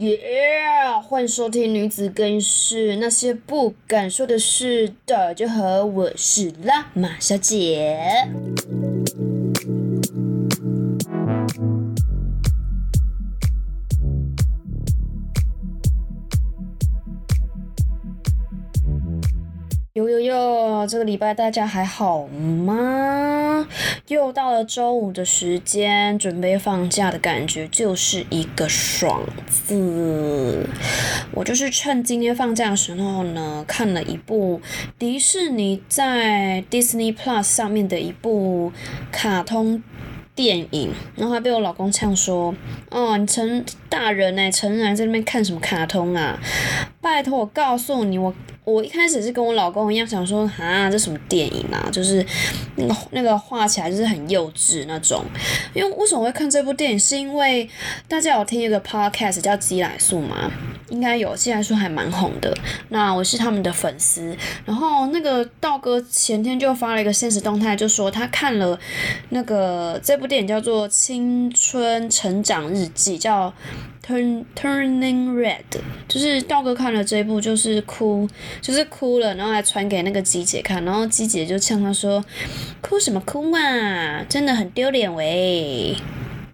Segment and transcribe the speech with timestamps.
[0.00, 0.18] 耶！
[1.04, 4.92] 欢迎收听女子更事，那些不敢说的事。
[5.06, 8.26] 的，就和，我是辣马小姐。
[20.34, 23.66] 哟，这个礼拜大家还好吗？
[24.08, 30.68] 又到了周五的时间，准备放假的感觉就是一个爽字。
[31.30, 34.60] 我就是趁今天放假的时候呢，看了一部
[34.98, 38.72] 迪士尼在 Disney Plus 上面的一部
[39.12, 39.82] 卡通。
[40.34, 42.52] 电影，然后还被我老公呛说
[42.90, 46.36] ：“哦，你成大人呢，成人在那边看什么卡通啊？
[47.00, 48.34] 拜托我告诉你，我
[48.64, 51.88] 我一开始是跟我老公一样想说，啊，这什么电影啊？
[51.92, 52.24] 就是
[52.74, 55.22] 那个那个画起来就是很幼稚那种。
[55.72, 56.98] 因为为什么会看这部电影？
[56.98, 57.68] 是因为
[58.08, 60.50] 大家有听一个 podcast 叫《鸡来素》吗？
[60.90, 62.56] 应该有，鸡来素还蛮红的。
[62.88, 64.36] 那我是他们的粉丝。
[64.64, 68.76] 然后那个道哥前天就发了一个现实动态，就说他看了
[69.28, 70.23] 那个这部。
[70.24, 73.52] 部电影叫做《青春成长日记》，叫
[74.06, 75.58] 《Turn Turning Red》，
[76.08, 78.26] 就是道哥看了这一部就是哭，
[78.62, 82.24] 就是哭了，然后还传给那个鸡姐看，然后鸡姐就呛他说
[82.80, 85.94] ：“哭什么哭嘛，真的很丢脸喂，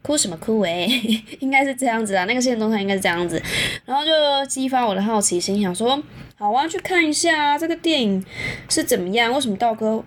[0.02, 0.90] 哭什么哭喂，
[1.38, 3.40] 应该是这样子啊，那个现实动态应该是这样子，
[3.84, 4.10] 然后就
[4.46, 6.02] 激发我的好奇心，想说
[6.36, 8.24] 好啊，去看一下这个电影
[8.68, 10.02] 是怎么样，为什么道哥？”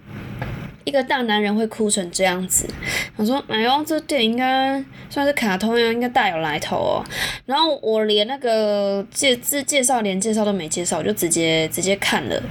[0.86, 2.67] 一个大男人会哭成这样子，
[3.16, 7.06] 我说：“哎呦，这电影应该算是卡通呀，应该大有来头哦。”
[7.45, 12.42] 然后我连那个介字介绍连介绍都没介绍，我就直接直接看了，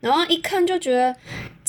[0.00, 1.14] 然后一看就觉得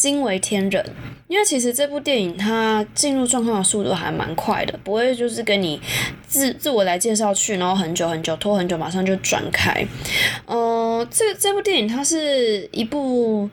[0.02, 0.84] 惊为天人。
[1.28, 5.80] 因为其实这部电影它进入状况的速度还蛮快的，不会就是跟你
[6.28, 9.86] 自自我来介绍去，然后很久很久拖很久，马上就转开。
[10.46, 13.50] 呃，这这部电影它是一部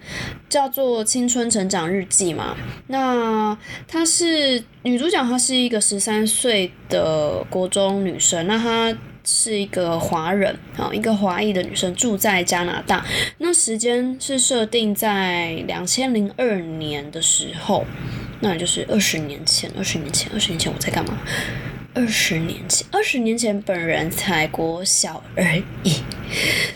[0.49, 2.57] 叫做《青春成长日记》嘛，
[2.89, 3.57] 那
[3.87, 8.99] 它是女主角，她是一个十三岁的国中女生，那她。
[9.31, 13.05] 是一个华人啊，一个华裔的女生住在加拿大。
[13.37, 17.85] 那时间是设定在两千零二年的时候，
[18.41, 19.71] 那也就是二十年前。
[19.77, 21.19] 二十年前，二十年前我在干嘛？
[21.93, 25.97] 二十年前，二十年前本人才国小而已。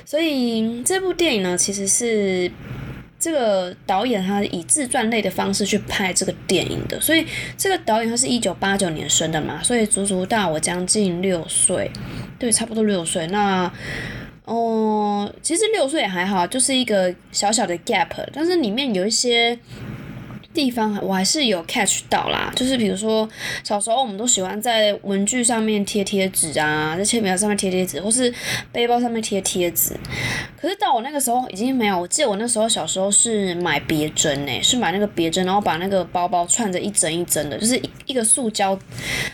[0.04, 2.52] 所以这部电影呢，其实是。
[3.22, 7.24] 这个导演他以自传类的方式去拍这个电影的，所以
[7.56, 11.88] 这个导演他是一九八九年生的嘛，所以足足大我将近六岁，
[12.36, 13.28] 对，差不多六岁。
[13.28, 13.72] 那，
[14.44, 19.56] 哦，其实六岁也还好，就是一个小小的 gap，但是里面有一些。
[20.54, 23.26] 地方我还是有 catch 到啦，就是比如说
[23.64, 28.32] 小时候我们都喜欢在文具上面贴贴纸啊，在铅笔盒上面贴贴纸，或是
[28.70, 29.96] 背包上面贴贴纸。
[30.60, 38.78] 可是到我那个时候已经没有，我记得我那时候小时候是买别针诶，是买那个别针，然后把那个包包串着一针一针的，就是一一个塑胶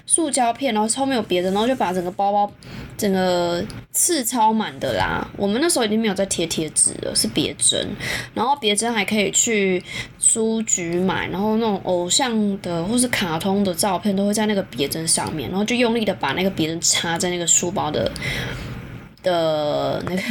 [0.06, 2.50] 塑胶片，然后后面有别针，然后就把整个包包
[2.96, 5.28] 整个刺超满的啦。
[5.36, 7.88] 我们那时候已经没有在贴贴纸了，是别针，
[8.34, 9.82] 然后别针还可以去
[10.20, 11.07] 书局。
[11.08, 18.12] 买，然后那种偶像的或是卡通的照片都会在那个别针上面，然后就用力的把那个别针插在那个书包的
[19.22, 20.22] 的那个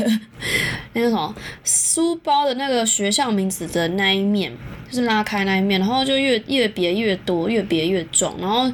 [0.94, 4.52] 那个什么书包的那个学校名字的那一面，
[4.90, 8.72] 就是拉开那一面，然后就越越别越多，越别越重，然后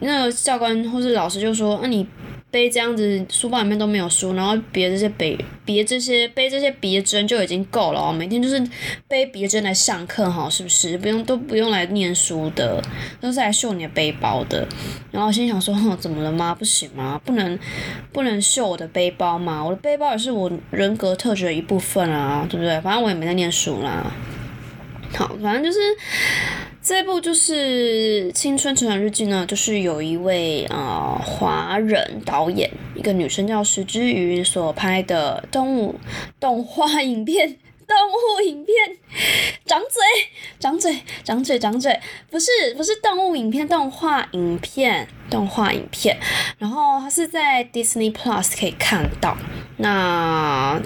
[0.00, 2.06] 那个教官或是老师就说，那你。
[2.50, 8.12] 背这样子，书包里面都没有书，然后别这些背别这些背这些别针就已经够了哦。
[8.12, 8.60] 每天就是
[9.06, 10.98] 背别针来上课哈，是不是？
[10.98, 12.82] 不用都不用来念书的，
[13.20, 14.66] 都是来秀你的背包的。
[15.12, 16.54] 然后心想说，哼， 怎么了吗？
[16.54, 17.20] 不行吗？
[17.24, 17.58] 不能
[18.12, 19.64] 不能秀我的背包吗？
[19.64, 22.80] 我的背包也是我人格特质的一部分啊，对不对？
[22.80, 24.12] 反正我也没在念书啦。
[25.16, 25.78] 好，反正就是。
[26.82, 35.94] 这部就是《青春成长日记》呢，就是有一位呃华人导演，一个女生叫石之瑜所拍的动物
[36.38, 37.58] 动画影片。
[37.90, 38.74] 动物影片，
[39.66, 40.00] 长嘴，
[40.60, 42.00] 长嘴，长嘴，长嘴，
[42.30, 46.16] 不是，不是动物影片，动画影片，动画影片。
[46.58, 49.36] 然后它是在 Disney Plus 可以看到。
[49.82, 50.80] 那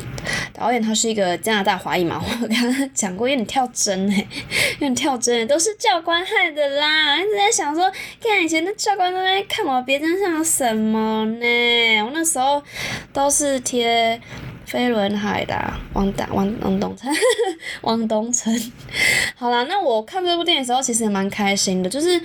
[0.53, 2.23] 导演他是一个加拿大华裔嘛？
[2.43, 4.27] 我刚刚讲过，有点跳针哎，
[4.79, 7.19] 有点跳针，都是教官害的啦。
[7.21, 7.91] 一直在想说，
[8.23, 12.03] 看以前的教官都在看我别针像什么呢？
[12.05, 12.63] 我那时候
[13.13, 14.21] 都是贴。
[14.67, 15.55] 飞轮海的
[15.93, 17.13] 王大王王东城，
[17.83, 18.53] 王东城。
[19.37, 22.21] 好啦，那我看这部电影的时候，其实也蛮开心的，就是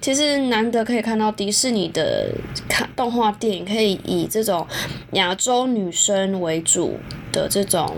[0.00, 2.30] 其实难得可以看到迪士尼的
[2.68, 4.66] 看动画电影，可以以这种
[5.12, 6.98] 亚洲女生为主
[7.32, 7.96] 的这种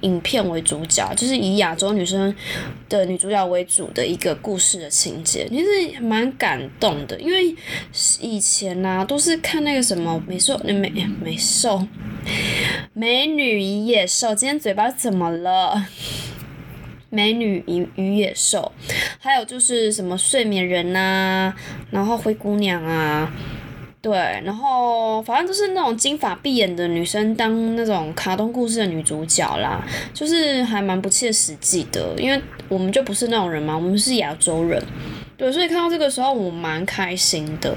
[0.00, 2.34] 影片为主角，就是以亚洲女生
[2.88, 7.20] 的女主角为主的一个故事的情节，其实蛮感动的。
[7.20, 7.54] 因为
[8.20, 11.86] 以前呢、都是看那个什么美兽美美兽
[12.92, 15.86] 美女与野兽，今天嘴巴怎么了？
[17.12, 18.70] 美女与与野兽，
[19.18, 21.52] 还有就是什么睡美人呐、
[21.90, 23.28] 然后灰姑娘啊，
[24.02, 24.12] 对，
[24.44, 34.82] 然后反正就是那种金发碧眼的女生当那种卡通故事的女主角啦，就是还蛮不切实际的，因为我们就不是那种人嘛，我们是亚洲人，
[35.36, 37.76] 对，所以看到这个时候我蛮开心的。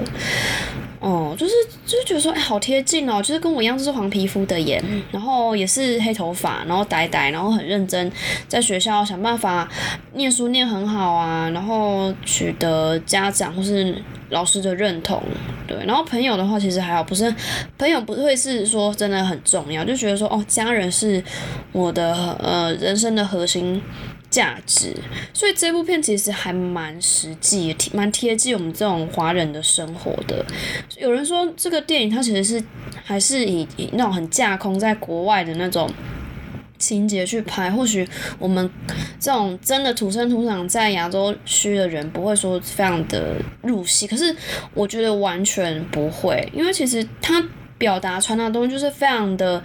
[1.01, 1.51] 哦，就是
[1.85, 4.81] 就是觉得说，哎，好贴近哦，就是跟我一样，就是黄皮肤的耶，
[5.11, 8.09] 然后也是黑头发，然后呆呆，然后很认真，
[8.47, 9.67] 在学校想办法
[10.13, 15.21] 念书念很好啊，然后取得家长或是老师的认同，
[15.67, 17.33] 对，然后朋友的话其实还好，不是
[17.77, 21.23] 朋友不会是说真的很重要，就觉得说哦，家人是
[21.71, 23.81] 我的呃人生的核心。
[24.33, 24.91] 价值，
[25.31, 30.43] 所以这部片其实还蛮实际、蛮贴近我们这种华人的生活的。
[30.97, 32.63] 有人说这个电影它其实是
[33.03, 35.87] 还是以以那种很架空在国外的那种
[36.77, 38.07] 情节去拍，或许
[38.39, 38.69] 我们
[39.19, 44.35] 这种真的土生土长在亚洲区的人不会说非常的入戏，可是
[44.73, 47.43] 我觉得完全不会，因为其实他。
[47.75, 49.61] 表达传达的东西就是非常的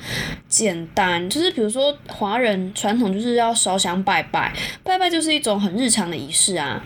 [0.49, 4.53] 简单，就是比如说华人传统就是要烧香拜拜，
[4.83, 6.83] 拜拜就是一种很日常的仪式啊。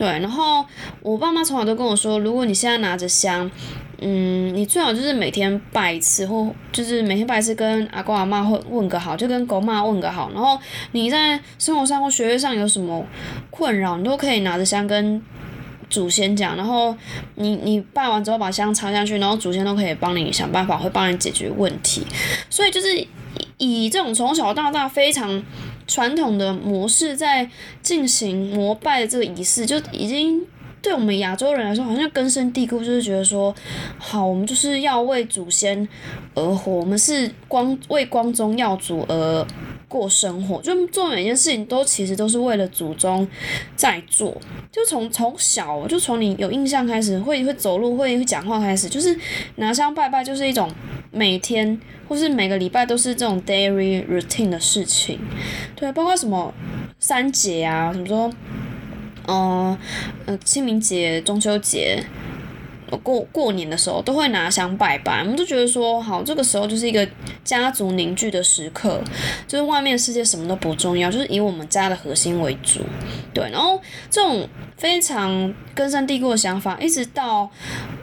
[0.00, 0.64] 对，然后
[1.02, 3.50] 我爸妈从小都跟我说，如果你现在拿着香，
[3.98, 10.30] 嗯，你最好就是每天拜一次，或就是每天拜一次，跟阿公阿妈问问个好，就跟狗妈问个好。
[10.32, 10.58] 然后
[10.92, 13.04] 你在生活上或学业上有什么
[13.50, 15.22] 困扰，你都可以拿着香跟
[15.90, 16.96] 祖先讲，然后
[17.34, 22.06] 你你拜完之后把香插下去，然后祖先都可以帮你想办法，会帮你解决问题。
[22.48, 23.06] 所以就是以
[23.84, 25.42] 以这种从小到大非常
[25.90, 27.50] 传统的模式在
[27.82, 30.40] 进行膜拜的这个仪式，就已经
[30.80, 33.52] 对我们亚洲人来说好像根深蒂固，就是觉得说，
[33.98, 35.86] 好，我们就是要为祖先
[36.34, 39.44] 而活，我们是光为光宗耀祖而
[39.88, 43.26] 过生活，就做每件事情都其实都是为了祖宗
[43.74, 44.40] 在做，
[44.70, 49.18] 就从从小就从你有印象开始，会会走路会会讲话开始，就是
[49.56, 50.70] 拿香拜拜，就是一种
[51.10, 55.18] 每天或是每个礼拜都是这种 daily routine 的事情，
[55.74, 56.52] 对，包括什么
[56.98, 58.32] 三节啊，什么说，
[59.26, 59.76] 嗯
[60.26, 62.04] 呃清明节、中秋节。
[63.04, 67.08] 过过年的时候都会拿香拜拜，我们就觉得说，好，这个时候就是一个
[67.44, 69.00] 家族凝聚的时刻，
[69.46, 72.80] 就是外面世界什么都不重要，就是以我们家的核心为主，
[73.32, 73.48] 对。
[73.52, 73.80] 然后
[74.10, 77.48] 这种非常根深蒂固的想法，一直到，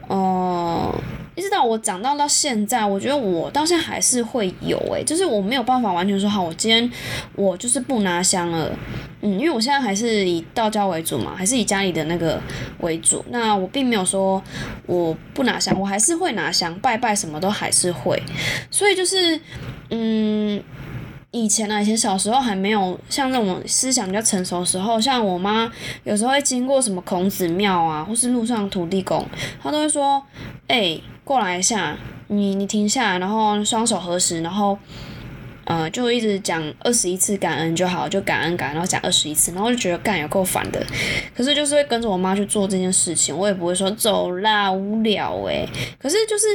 [0.08, 0.96] 呃，
[1.38, 6.92] 一直到我长到到现在，我觉得我到现在还是会有，诶，就是我没有办法完全说，好，我今天
[7.36, 8.72] 我就是不拿香了。
[9.22, 12.42] 嗯，因为我现在还是以道教为主嘛，还是以家里的那个
[12.80, 13.24] 为主。
[13.30, 14.42] 那我并没有说
[14.88, 18.20] 我不拿香，我还是会拿香，拜拜什么都还是会。
[18.72, 19.40] 所以就是，
[19.92, 20.60] 嗯，
[21.32, 25.72] 以前呢，以前小时候还没有像那种思想比较成熟的时候，像我妈
[26.04, 29.26] 有时候会经过什么孔子庙啊，或是路上土地公，
[29.62, 30.24] 她都会说
[30.68, 31.98] ：“哎、过来一下，
[32.28, 34.78] 你你停下来，然后双手合十，然后。”
[35.70, 40.82] 呃，就一直讲二十一次感恩就好，就感恩感恩，然后讲二十一次，然后就觉得干有够烦的。
[41.36, 45.68] 可是就是 会跟着我妈去做这件事情，我也不会说走啦无聊诶、
[46.00, 46.46] 可是就是。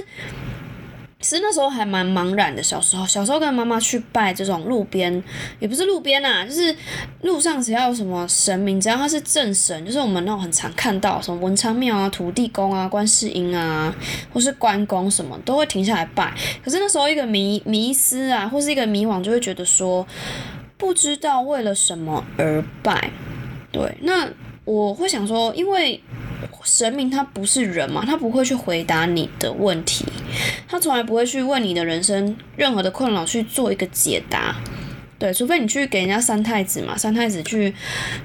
[1.22, 5.22] 其实那时候还蛮茫然的，小时候，小时候跟妈妈去拜这种路边，
[5.60, 6.76] 也不是路边呐、就是
[7.22, 13.94] 路上只要有什么神明，只要他是正神，就是我们那种很常看到什么文昌庙啊、土地公啊、观世音啊，
[14.32, 16.34] 或是关公什么，都会停下来拜。
[16.64, 20.04] 可是那时候一个迷迷思啊，或是一个迷惘，就会觉得说，
[20.76, 23.10] 不知道为了什么而拜。
[23.70, 24.28] 对，那
[24.64, 26.02] 我会想说，因为
[26.64, 30.04] 神明他不是人嘛，他不会去回答你的问题，
[30.68, 34.56] 他从来不会去为你的人生任何的困扰去做一个解答。
[35.22, 37.72] 对，除非你去给人家三太子嘛，三太子去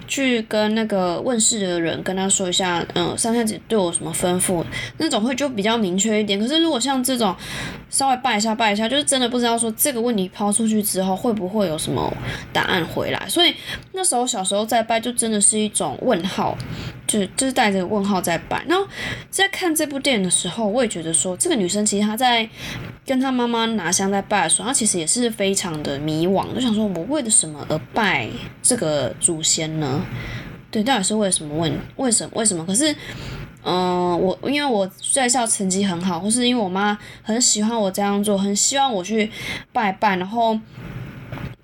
[0.07, 4.65] 去跟那个问世的人跟他说一下，嗯，三太子对我什么吩咐，
[4.97, 6.39] 那种会就比较明确一点。
[6.39, 7.35] 可是如果像这种
[7.91, 12.11] 稍微拜一下拜一下，就是真的不知道说这个问题抛出去之后会不会有什么
[12.51, 13.29] 答案回来。
[13.29, 13.53] 所以
[13.91, 16.57] 那时候小时候在拜，就真的是一种问号，
[17.05, 18.65] 就是就是带着问号在拜。
[18.67, 18.83] 然后
[19.29, 22.49] 在看这部电影的时候，我也觉得说，这个女生其实她在
[23.05, 26.86] 跟她妈妈拿香在拜的时候，她其实也是非常的迷惘，就想说。
[26.95, 28.29] 我为了什么而拜
[28.61, 30.01] 这个祖先呢？
[30.69, 31.71] 对，到底是为什么问？
[31.95, 32.31] 为什么？
[32.35, 32.65] 为什么？
[32.65, 32.95] 可是，
[33.63, 39.31] 嗯，我因为我在校成绩很好，或是因为我妈很喜欢我这样做，很希望我去
[39.71, 40.59] 拜拜，然后。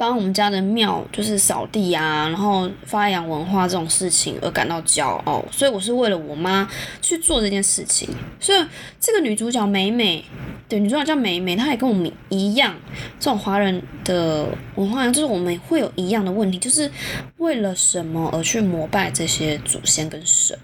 [0.05, 6.69] 帮我们家的庙就是扫地啊，然后发扬文化这种事情而感到骄傲，所以我是为了我妈
[7.01, 8.10] 去做这件事情。
[8.38, 8.65] 所以
[9.00, 10.25] 这个女主角美美，
[10.67, 12.75] 对，女主角叫美美，她也跟我们一样，
[13.17, 16.91] 这种华人的文化就是我们会有一样的问题，就是
[17.38, 20.60] 为了什么而去膜拜这些祖先跟神。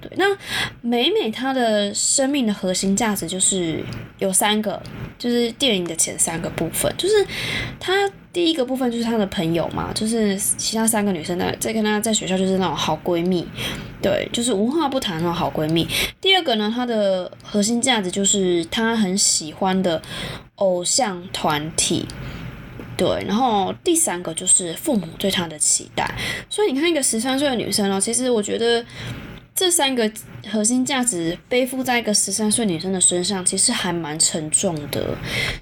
[0.00, 0.24] 对，那
[0.80, 3.84] 美美她的生命的核心价值就是
[4.18, 4.82] 有三个，
[5.18, 7.26] 就是电影的前三个部分，就是
[7.78, 13.46] 她第一个部分就是她的朋友嘛，就是其他三个女生在在跟她在学校就是那种好闺蜜，
[14.00, 15.86] 对，就是无话不谈那种好闺蜜。
[16.20, 20.00] 第二个呢，她的核心价值就是她很喜欢的
[20.56, 22.06] 偶像团体，
[22.96, 26.08] 对，然后第三个就是父母对她的期待。
[26.48, 28.84] 所以你看一个十三岁的女生哦，其实我觉得。
[29.52, 30.10] 这三个
[30.50, 35.14] 核心价值背负在一个十三岁女生的身上，其实还蛮沉重的。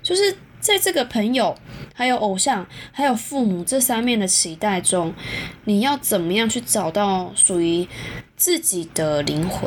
[0.04, 0.32] 就是
[0.68, 1.54] 在这个朋友、
[1.94, 5.14] 还有偶像、还有父母这三面的期待中，
[5.64, 7.88] 你要怎么样去找到属于
[8.36, 9.66] 自己的灵魂？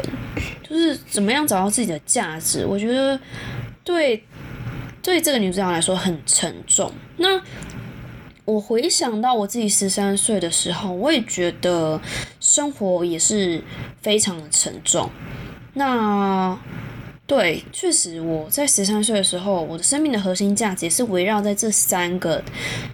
[0.61, 2.63] 就是怎么样找到自己的价值？
[2.67, 3.19] 我觉得
[3.83, 4.23] 对
[5.01, 6.91] 对这个女主角来说很沉重。
[7.17, 7.41] 那。
[8.43, 12.01] 我回想到我自己十三岁的时候，我也觉得
[12.39, 13.63] 生活也是
[14.01, 15.09] 非常的沉重。
[15.75, 16.57] 那
[17.31, 22.43] 对，确实我在十三岁的时候，我的生命的核心价值也是围绕在这三个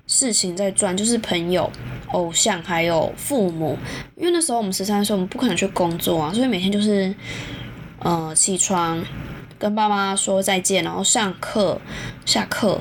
[0.05, 1.67] 事情在转，就是朋友、
[2.11, 3.75] 偶像还有父母。
[4.15, 7.11] 因为那时候我们十三岁，我们不可能去工作啊，所以每天就是
[7.97, 9.03] 呃起床
[9.57, 11.81] 跟爸妈说再见，然后上课、
[12.23, 12.79] 下课、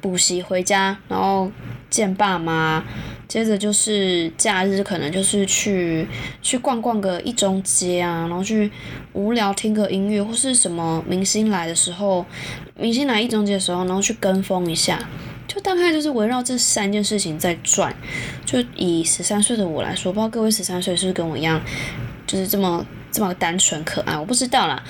[0.00, 1.48] 补习、回家，然后。
[1.90, 2.84] 见爸妈，
[3.28, 6.08] 接着就是假日，可能就是去
[6.40, 8.70] 去逛逛个一中街啊，然后去
[9.12, 12.24] 无聊听个音乐，或是什么明星来的时候，
[12.74, 14.98] 明星来一中街的时候，然后去跟风一下，
[15.46, 17.94] 就大概就是围绕这三件事情在转。
[18.46, 21.60] 就以十三岁的我来说，不知道各位十三岁是不是跟我一样，
[22.26, 22.84] 就是这么。
[23.18, 24.80] 这么单纯可爱，我不知道啦。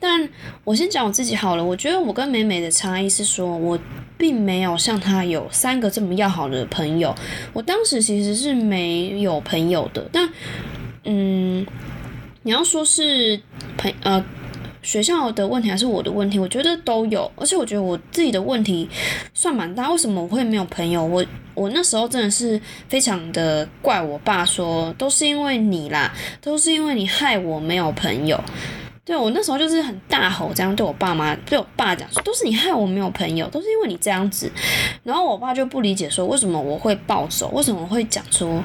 [0.00, 0.28] 但
[0.64, 1.64] 我先讲我自己好了。
[1.64, 3.78] 我觉得我跟美美的差异是说，我
[4.18, 7.14] 并没有像她有三个这么要好的朋友。
[7.52, 10.04] 我当时其实是没有朋友的。
[10.12, 10.28] 但，
[11.04, 11.64] 嗯，
[12.42, 13.40] 你要说是
[13.78, 14.24] 朋呃。
[14.82, 18.88] 学校的问题还是我的问题，我觉得都有，而且我觉得我自己的问题
[19.34, 19.90] 算蛮大。
[19.90, 21.04] 为什么我会没有朋友？
[21.04, 21.24] 我
[21.56, 28.40] 我那时候真的是非常的怪我爸，说都是因为你啦，都是因为你害我没有朋友。
[29.04, 34.50] 对我那时候就是很大吼这样对我爸妈，对我爸讲说，都是你害我没有朋友，都是因为你这样子。
[35.04, 38.60] 然后我爸就不理解说，为什么我会暴走，为什么我会讲出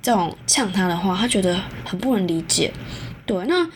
[0.00, 2.70] 这种呛他的话，他觉得很不能理解。
[3.28, 3.68] 对，那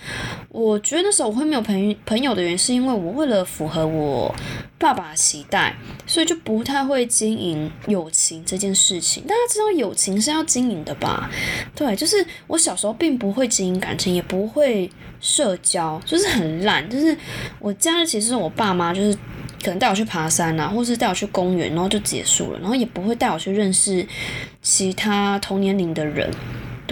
[0.48, 4.34] 我觉得那时候我会没有朋朋友的原因，是因为我为了符合我
[4.78, 9.24] 爸爸的期待，所以就不太会经营友情这件事情。
[9.24, 11.30] 大家知道友情是要经营的吧？
[11.76, 14.90] 对，就是我小时候并不会经营感情，也不会
[15.20, 16.88] 社交，就是很烂。
[16.88, 17.14] 就是
[17.58, 19.14] 我家其实我爸妈，就是
[19.62, 24.06] 可能带我去爬山啊，或是带我去公园，然后就结束了，然后也不会带我去认识
[24.62, 26.30] 其他同年龄的人。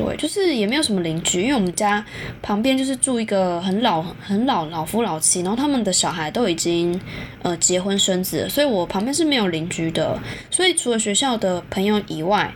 [0.04, 2.04] 对，就是也没有什么邻居，因为我们家
[2.40, 6.98] 旁边就是住一个很老、很老老夫老妻，然后他们的小孩都已经
[7.42, 10.18] 呃结婚生子，所以我旁边是没有邻居的。
[10.50, 12.52] 所以除了学校的朋友以外，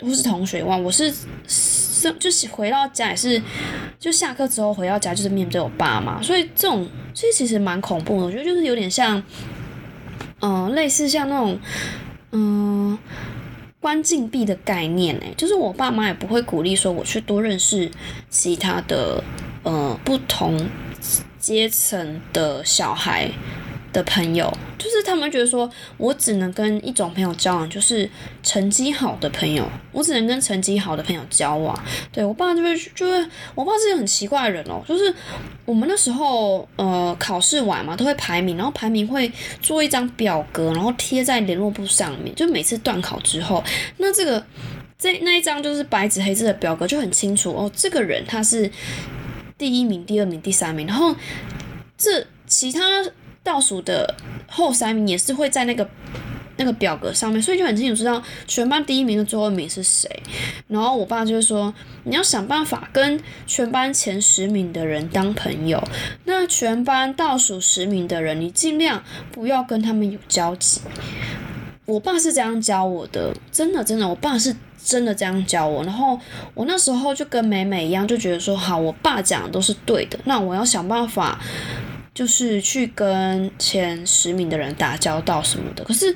[0.00, 1.12] 或是同学以外，我是
[1.46, 3.42] 是就是回到家也是，
[3.98, 8.26] 就下课之后回到家就是面对我爸妈，所以这种所以其实蛮恐怖的。
[8.26, 9.22] 我觉得就是有点像，
[10.40, 11.58] 嗯，类似像那种，
[12.32, 12.98] 嗯。
[13.84, 17.90] 关禁闭的概念哎，就是我爸妈也不会鼓励说我去多认识
[18.30, 19.22] 其他的
[19.62, 20.58] 呃不同
[21.38, 23.30] 阶层的小孩，
[23.94, 28.10] 的朋友，就是他们觉得说我只能跟一种朋友交往，就是
[28.42, 31.78] 成绩好的朋友，我只能跟成绩好的朋友交往。
[32.12, 35.14] 对我爸就会就会，我爸是一个很奇怪的人哦，就是
[35.64, 39.30] 我们那时候呃考试完嘛，都会排名，然后排名会
[39.62, 43.62] 做一张表格，然后贴在联络簿上面，就每次断考之后，
[43.98, 44.44] 那这个
[44.98, 48.68] 这那一张就是白纸黑字的表格就很清楚哦，这个人他是
[49.56, 51.14] 第一名、第二名、第三名，然后
[51.96, 52.80] 这其他。
[53.44, 54.12] 倒数的
[54.48, 55.88] 后三名也是会在那个
[56.56, 60.08] 那个表格上面，所以就很清楚知道全班第一名跟最后一名是谁。
[60.68, 61.72] 然后我爸就是说，
[62.04, 65.82] 你要想办法跟全班前十名的人当朋友，
[66.24, 70.80] 那全班倒数十名的人，你尽量不要跟他们有交集。
[71.86, 75.84] 我爸是这样教我的，真的真的，我爸是真的这样教我。
[75.84, 76.18] 然后
[76.54, 81.38] 我那时候就跟美美一样，就觉得说，好，我爸讲的都是对的，那我要想办法。
[82.14, 86.14] 就是去跟前十名的人打交道什么的，可是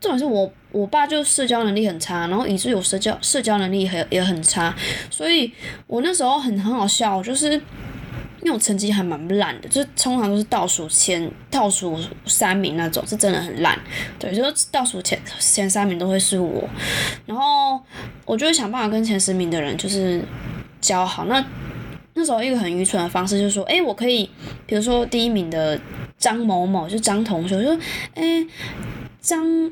[0.00, 4.74] 这种是我我爸就社交能力很差，然后以至于我社交社交能力也也很差，
[5.10, 5.52] 所以
[5.86, 7.60] 我那时候很很好笑，就是
[8.40, 13.78] 那种成绩还蛮烂的，就是通常都是倒数前倒数三名那种，是真的很烂，
[14.18, 16.66] 对，就是倒数前前三名都会是我，
[17.26, 17.78] 然后
[18.24, 20.22] 我就会想办法跟前十名的人就是
[20.80, 21.44] 交好，那。
[22.16, 24.30] 那时候一个很愚蠢的方式就是说，哎，我可以，
[24.66, 25.78] 比如说第一名的
[26.16, 27.78] 张某某，就张同学，就说，
[28.14, 28.46] 哎，
[29.20, 29.70] 张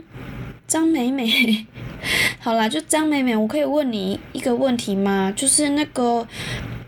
[0.67, 1.67] 张美美，
[2.41, 5.33] 好啦，就张美美，我可以问你一个问题吗？
[5.37, 6.27] 就是那个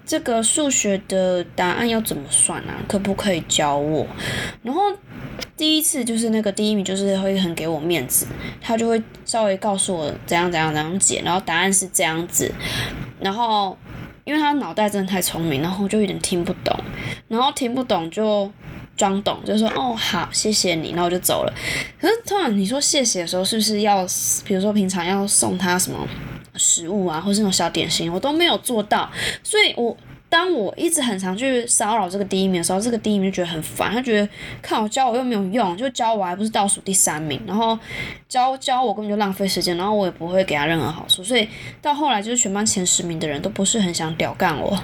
[0.04, 2.82] 这个数学的答案要怎么算啊？
[2.88, 4.04] 可不可以教我？
[4.64, 4.82] 然后
[5.56, 8.26] 第一次就是那个第一名就是会很给我面子，
[8.60, 12.52] 他就会稍微告诉我怎样怎样怎样解，然后答案是这样子，
[13.20, 13.78] 然后。
[14.24, 16.76] 因为他脑袋真的太聪明，然后就有点听不懂，
[17.28, 18.50] 然后听不懂就
[18.96, 21.52] 装懂，就说哦好，谢谢你，然后我就走了。
[22.00, 24.06] 可是突然你说谢谢的时候，是不是要，
[24.44, 26.08] 比如说平常要送他什么
[26.56, 29.10] 食物啊，或是那种小点心，我都没有做到，
[29.42, 29.96] 所以我。
[30.34, 34.28] 当我一直很常去骚扰这个第一名的时候，这个第一名就觉得很烦，他觉得
[34.60, 37.78] 看我教我又没有用，就教我还不是倒数第三名，然后
[38.28, 41.48] 教教我根本就浪费时间，然后我也不会给他任何好处，所以
[41.80, 44.76] 到后来就是全班前十名的人都不是很想屌干我，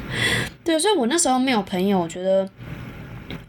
[0.63, 2.49] 对，所以我那时候没有朋友，我觉得。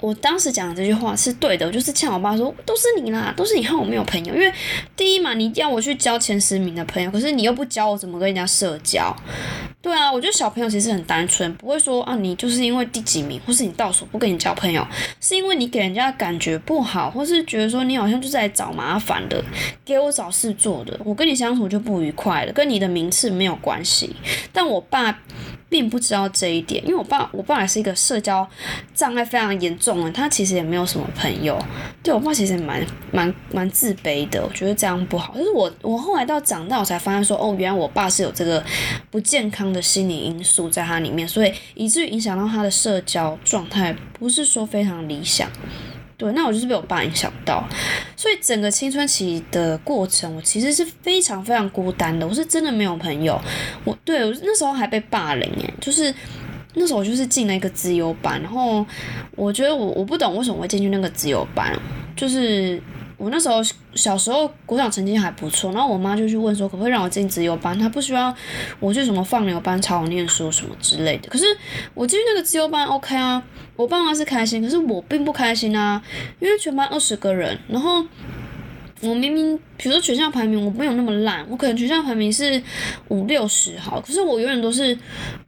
[0.01, 4.34] 我当时讲的这句话是对的，我就是呛我爸说都是你啦，都是你害我没有朋友。
[4.34, 4.51] 因为
[4.98, 9.15] 第一嘛，你要我去交前十名的朋友，可是你又不教我怎么跟人家社交。
[9.81, 14.86] 对啊，我觉得小朋友其实很单纯，不会说啊你就是因为第几名，或是你倒数不跟你交朋友，
[15.20, 19.43] 是因为你给人家感觉不好，或是觉得说你好像就是来找麻烦的，
[19.86, 24.15] 给我找事做的，我跟你相处就不愉快了，跟你的名次没有关系。
[24.51, 25.20] 但我爸。
[25.72, 28.46] 并不知道这一点，因为我爸，我爸也是一个社交
[28.94, 31.58] 障碍非常严重的，他其实也没有什么朋友。
[32.04, 35.34] 对我爸其实蛮蛮蛮自卑的，我觉得这样不好。
[35.34, 38.62] 就是我我后来到长大，我才发现说，哦，原来我爸是有这个
[39.10, 45.50] 不健康的心理因素在他里面，所以以至于影响到他的社交状态，不是说非常理想。
[46.21, 47.67] 对，那我就是被我爸影响到，
[48.15, 52.27] 所以整个青春期的过程，我其实是非常非常孤单的。
[52.27, 53.41] 我是真的没有朋友，
[53.84, 56.13] 我对我那时候还被霸凌诶，就是
[56.75, 58.86] 那时候我就是进了一个自由班，然后
[59.36, 61.75] 我觉得我我不懂为什么会进去那个自由班，
[62.15, 62.79] 就是。
[63.21, 63.62] 我那时候
[63.93, 68.36] 小时候国小成绩还不错，然后我妈就去问说可不可以让我进自由班，她不需要
[68.79, 71.29] 我去什么放牛班超好念书什么之类的。
[71.29, 71.45] 可是
[71.93, 73.43] 我进去那个自由班 OK 啊，
[73.75, 76.01] 我爸妈是开心，可是我并不开心啊，
[76.39, 78.03] 因为全班二十个人，然后。
[79.02, 82.62] 我明明，比如说全校排名，我没有那么烂，我可能全校排名是
[83.08, 84.96] 五六十好，可是我永远都是，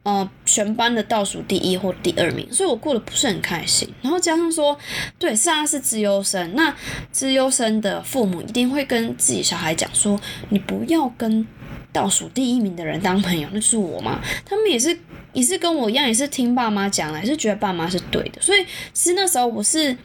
[0.02, 3.88] 呃，全班的倒数第一或第二名，所以我过得不是很开心。
[4.02, 4.76] 然后加上说，
[5.20, 6.76] 对，是啊，是资优生，那
[7.12, 11.46] 资优生的父母一定会跟自己小孩讲说，你不要跟
[11.92, 14.20] 倒数第一名的人当朋友，那是我嘛？
[14.44, 14.98] 他们也是，
[15.32, 19.96] 也是跟我一样，也是听爸妈讲的，也是觉得爸妈是对的，所以其实那时候我是。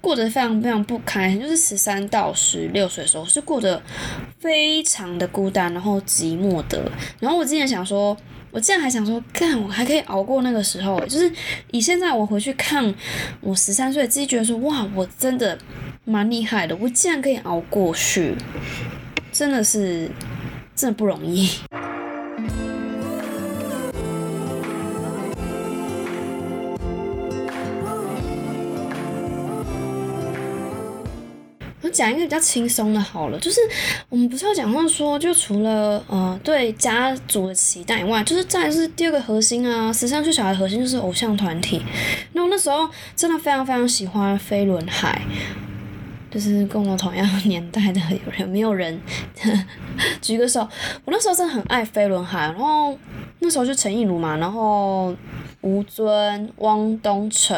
[0.00, 3.80] 过得非常非常不堪，就是十三到十六岁的时候是过得
[4.38, 6.90] 非常的孤单，然后寂寞的。
[7.18, 8.16] 然后我之前想说，
[8.50, 11.30] 我竟然还想说，干我还可以熬过那个时候，就是
[11.70, 12.94] 以现在我回去看
[13.40, 15.58] 我十三岁，自己觉得说，哇，我真的
[16.04, 18.34] 蛮厉害的，我竟然可以熬过去，
[19.30, 20.10] 真的是
[20.74, 21.50] 真的不容易。
[32.00, 33.60] 讲一个比较轻松的，好了，就是
[34.08, 41.82] 我们不是要讲到说，就除了呃对家族的期待以外，就是再是第二个核心啊，十三岁小孩核心就是偶像团体。
[42.32, 45.20] 那我那时候真的非常非常喜欢飞轮海，
[46.30, 48.98] 就是跟我同样年代的有人没有人
[50.22, 50.60] 举个手？
[51.04, 52.96] 我那时候真的很爱飞轮海，然后
[53.40, 55.14] 那时候就陈意如嘛，然后
[55.62, 57.56] 吴尊、汪东城，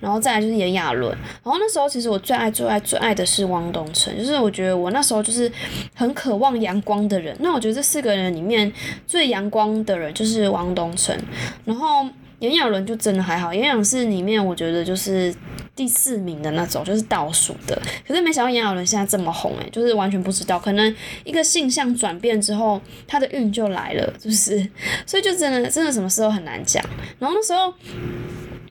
[0.00, 1.10] 然后再来就是炎亚纶。
[1.42, 5.50] 然后那时候其实我最爱、最爱、最爱的是汪东城，就是我觉得我那时候就是
[5.94, 7.36] 很渴望阳光的人。
[7.40, 8.72] 那我觉得这四个人里面
[9.06, 11.16] 最阳光的人就是汪东城，
[11.64, 12.06] 然后。
[12.40, 15.34] 炎亚纶就真的还好，炎亚纶是里面我觉得就是
[15.74, 17.80] 第四名的那种，就是倒数的。
[18.06, 20.94] 可是没想到炎亚纶现在这么红诶，就是完全不知道，可能
[21.24, 24.68] 一个性向转变之后，他的运就来了，就是，
[25.06, 26.84] 所以就真的真的什么时候很难讲。
[27.18, 27.72] 然后那时候。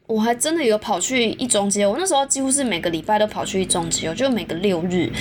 [0.07, 5.11] 我还真的有跑去一中街，我那时候几乎是每个礼拜都跑去一中街，我就每个六日。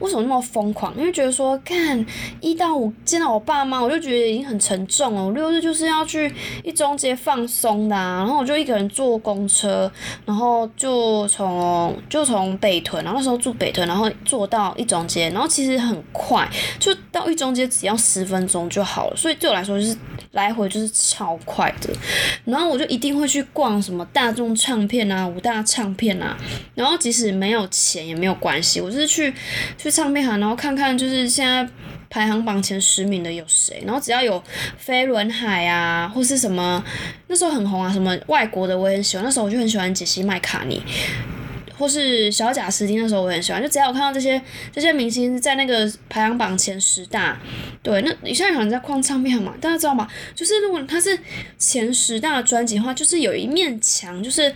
[0.00, 0.92] 为什么那么疯狂？
[0.96, 2.04] 因为觉得说，看
[2.40, 5.24] 一到五见到我爸妈，我就觉得已经很沉重了。
[5.24, 6.32] 我六日就是要去
[6.64, 9.90] 一中街放松的，然后我就一个人坐公车，
[10.26, 19.96] 然后就从就从北屯，然后那时候住北屯，然后坐到一中街，然后其实很快，就到一中街只要十分钟就好了，所以对我来说就是
[20.32, 21.94] 来回就是超快的。
[22.44, 24.23] 然后我就一定会去逛什么大。
[24.24, 26.34] 大众唱片啊，五大唱片啊，
[26.74, 29.30] 然后即使没有钱也没有关系，我就是去
[29.76, 31.68] 去唱片行，然后看看就是现在
[32.08, 34.42] 排行榜前十名的有谁，然后只要有
[34.78, 36.82] 飞轮海啊，或是什么
[37.26, 40.82] 那时候很红啊，什么外国的我也很喜欢，那时候我就很喜欢杰西麦卡尼。
[41.76, 44.40] 或是小贾斯汀的时候我很喜欢，就只要我看到这些
[44.72, 47.40] 这些明星在那个排行榜前十大，
[47.82, 50.08] 对，那你现在可能在逛唱片嘛，大家知道吗？
[50.34, 51.18] 就是如果他是
[51.58, 54.54] 前十大的专辑的话，就是有一面墙，就是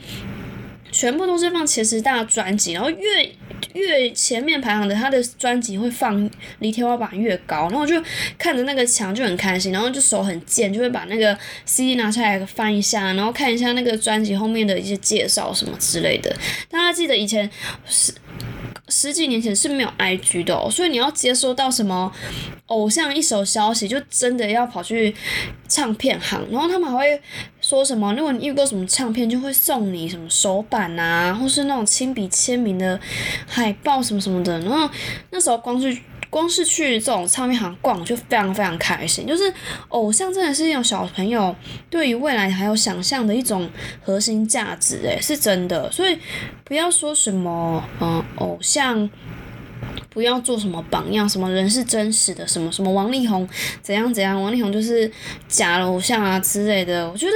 [0.91, 3.31] 全部都是放前十大专辑，然后越。
[3.75, 8.01] 越前面排行的，他的专辑会放离天花板越高，然后就
[8.39, 16.35] 看着那个墙就很开心，然后就手很贱，就会把那个 CD 拿出来翻一下，然后看一下那个专辑后面的一些介绍什么之类的。
[16.71, 17.51] 大家记得以前
[17.87, 18.13] 是。
[18.89, 22.11] 十几年前是没有 IG 的，所以你要接收到什么
[22.67, 25.15] 偶像一手消息，就真的要跑去
[25.69, 27.23] 唱片行，然后他们还会
[27.61, 32.99] 说什么，如果你遇过什么唱片，就会送你什么手板啊，或是那种亲笔签名的
[33.47, 34.59] 海报什么什么的。
[34.61, 34.89] 然后
[35.31, 35.97] 那时候光是
[36.31, 39.27] 光是去这种唱片行逛，就非常非常开心。
[39.27, 39.53] 就是
[39.89, 41.55] 偶像真的是一种小朋友
[41.89, 43.69] 对于未来还有想象的一种
[44.03, 45.91] 核心价值，诶，是真的。
[45.91, 46.19] 所以
[46.65, 49.09] 不要说什么嗯偶像，
[50.11, 53.49] 不要做什么榜样，什么人是真实的，什么什么王力宏
[53.81, 55.11] 怎样怎样，王力宏就是
[55.49, 57.11] 假的偶像啊之类的。
[57.11, 57.33] 我觉得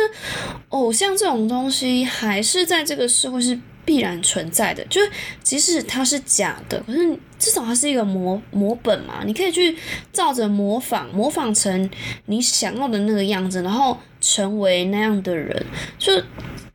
[0.69, 3.59] 偶像这种东西还是在这个社会是。
[3.85, 5.11] 必然存在的，就是
[5.43, 9.77] 即使它是假的，可是至少它是一个模模本嘛，你可以去
[10.13, 11.91] 照着模仿，模仿成
[12.27, 15.65] 你想要的那个样子，然后成为那样的人。
[15.99, 16.23] 就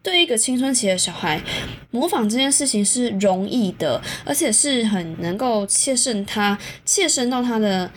[0.04, 1.42] 对一个青春期的小孩，
[1.92, 7.90] 模仿这件事情是容易的，而且是很能够切身他切身到他的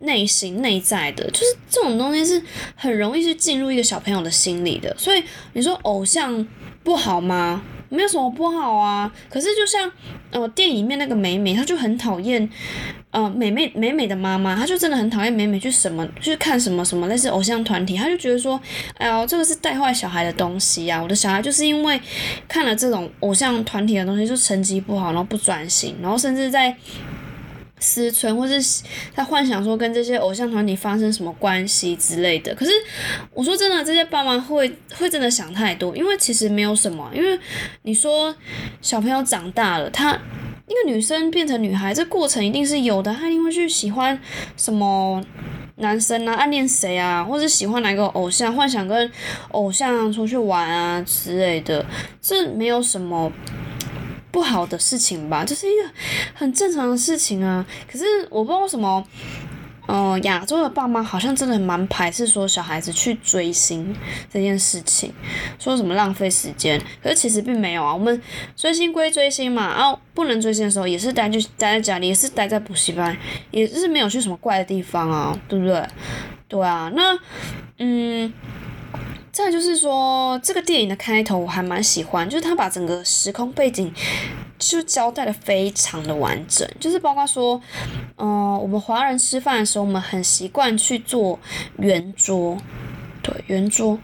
[0.00, 2.42] 内心内在的，就是这种东西是
[2.74, 4.94] 很容易去进入一个小朋友的心里的。
[4.98, 5.22] 所以
[5.52, 6.46] 你说偶像
[6.82, 7.62] 不好吗？
[7.94, 9.90] 没有什么不好啊，可是就像，
[10.30, 12.48] 呃，电影里面那个美美，她就很讨厌，
[13.10, 18.60] 呃，美美美美的妈妈，她就真的很讨厌美美去什么去看什么什么类似偶像团体，她就觉得说，
[18.98, 22.00] 哎呀，这个是带坏小孩的东西啊，我的小孩就是因为
[22.48, 26.76] 看了这种偶像团体的东西，就成绩不好，然后不专心，然后甚至在。
[27.84, 28.82] 思春，或是
[29.14, 32.54] 他幻想说跟这些偶像团体发生什么关系之类的。
[32.54, 32.72] 可是
[33.34, 37.10] 我说真的，这些爸妈会会真的想太多，因为其实没有什么。
[37.14, 37.38] 因为
[37.82, 38.34] 你说
[38.80, 40.12] 小朋友长大了，他
[40.66, 43.12] 一个女生变成女孩，这过程一定是有的。
[43.12, 44.18] 他一定会去喜欢
[44.56, 45.22] 什么
[45.76, 49.12] 男生啊，暗恋谁啊，或者喜欢哪个偶像，幻想跟
[49.50, 51.84] 偶像出去玩啊之类的。
[52.22, 53.30] 这没有什么。
[54.34, 55.88] 不好的事情吧，这是一个
[56.34, 57.64] 很正常的事情啊。
[57.88, 59.06] 可是我不知道为什么，
[59.86, 63.94] 嗯，亚洲的爸妈好像真的蛮排斥说小孩子去追星
[64.28, 65.14] 这件事情，
[65.60, 66.82] 说什么浪费时间。
[67.00, 68.20] 可是其实并没有啊，我们
[68.56, 73.16] 追星归追星嘛，然后不能追星的时候也是待就待在家里，也是待在补习班，
[73.52, 75.80] 也是没有去什么怪的地方啊，对不对？
[76.48, 77.16] 对啊，那
[77.78, 78.32] 嗯。
[79.34, 83.92] 再就是说，这个电影的开头我还蛮喜欢，就是他把整个时空背景
[84.60, 87.60] 就交代的非常的完整，就是包括说，
[88.16, 91.36] 嗯，我们华人吃饭的时候，我们很习惯去做
[91.78, 92.56] 圆桌，
[93.22, 93.98] 对，圆桌，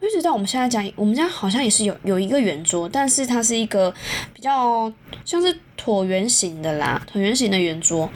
[0.00, 3.92] 一直到我们现在讲，我们家好像也是有有一个圆桌，但是它是一个
[4.32, 4.90] 比较
[5.24, 8.08] 像是椭圆形的啦，椭圆形的圆桌。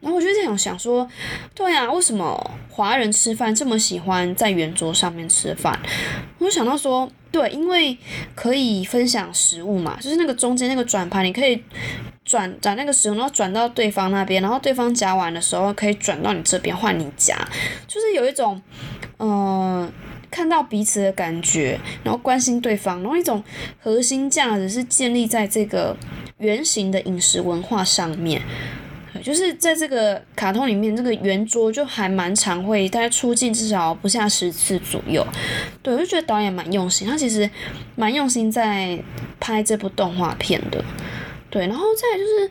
[0.00, 1.08] 然后我就在想想说，
[1.54, 5.78] 对啊，为什么华人吃饭这么喜欢在圆桌上面吃饭？
[6.38, 7.96] 我就想到说，对，因为
[8.34, 11.62] 可以分享食物嘛，就是那个中间那个转盘，你可以
[12.24, 17.36] 转转那个食物，然后转到对方那边，然后对方夹完的时候可以转到你这边换你夹，
[17.86, 18.60] 就是有一种，
[19.18, 19.90] 嗯。
[20.32, 23.42] 看到彼此的感觉，然后关心对方，然后一种
[23.82, 25.96] 核心价值是建立在这个
[26.38, 28.40] 圆形的饮食文化上面。
[29.20, 35.26] 就是在这个卡通里面，这个圆桌就还蛮常会，大概出镜至少不下十次左右。
[35.82, 37.48] 对，我就觉得导演蛮用心，他其实
[37.96, 38.98] 蛮用心在
[39.38, 40.84] 拍这部动画片的。
[41.48, 42.50] 对，然后再就是，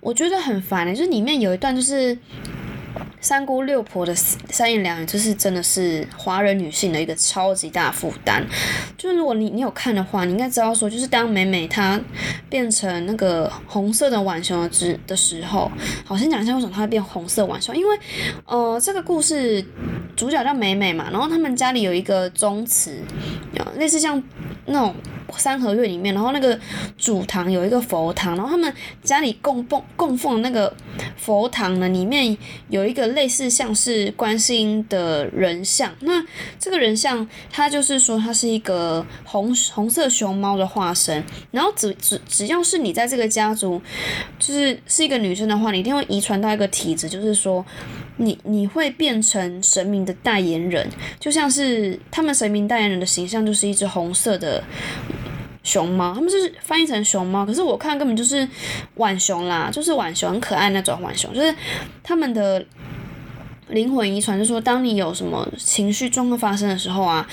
[0.00, 2.16] 我觉得很烦的，就是里面有一段就是。
[3.24, 8.44] 三姑六婆的三言两语，就是真的是华人女性的一个超级大负担。
[8.98, 11.98] 就是如果你你有看的话，你应该知道说，就是当美美她
[12.50, 15.72] 变成那个红色的浣熊之的时候，
[16.04, 17.98] 好先讲一下为什么她会变红色浣熊，因为
[18.44, 19.64] 呃这个故事
[20.14, 22.98] 主角叫美美嘛，然后他们家里有一个宗祠，
[23.78, 24.22] 类似像
[24.66, 24.94] 那种。
[25.38, 26.58] 三合院里面，然后那个
[26.96, 30.74] 主堂有一个佛堂，然后他们家里供奉供奉那个
[31.16, 32.36] 佛堂呢，里面
[32.68, 35.92] 有一个类似像是观世音的人像。
[36.00, 36.24] 那
[36.58, 41.22] 这个人像，他就是说他是一个红红色熊猫的化身。
[41.50, 43.80] 然后只只只要是你在这个家族，
[44.38, 47.64] 就是是一个女生的话，你一定会遗传到一个体质，就是说
[48.16, 54.62] 你你会变成神明的代言人，就像是他们神明代言人的形象就是一只红色的。
[55.64, 58.46] 熊猫，他们是翻译成熊猫，可是我看根本就是
[58.96, 61.52] 浣熊啦，就是浣熊，很可爱那种浣熊，就是
[62.02, 62.64] 他们的
[63.68, 67.26] 灵魂遗传，就说当你有什么情绪状况发生的时候啊，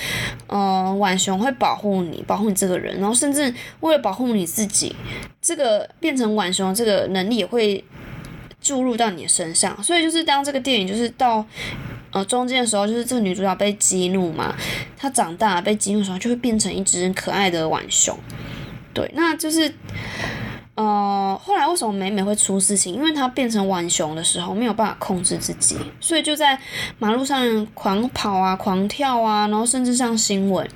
[0.47, 4.95] 嗯，浣熊会保护你，保护你这个人，然后甚至为了保护你自己，
[5.41, 7.83] 这个变成浣熊这个能力也会
[8.61, 11.45] 注入到你的身上，所以就是当这个电影就是到。
[12.11, 14.53] 呃，中间的时候就是这个女主角被激怒嘛，
[14.97, 18.17] 她长大被激怒的时候就会变成一只可爱的浣熊，
[18.93, 19.73] 对，那就是，
[20.75, 22.93] 呃，后来为什么美美会出事情？
[22.93, 26.59] 因为她变成浣熊的时候没有办法控制自己，所以就在
[26.99, 30.67] 马路上狂跑啊、狂跳啊，然后甚至上新闻。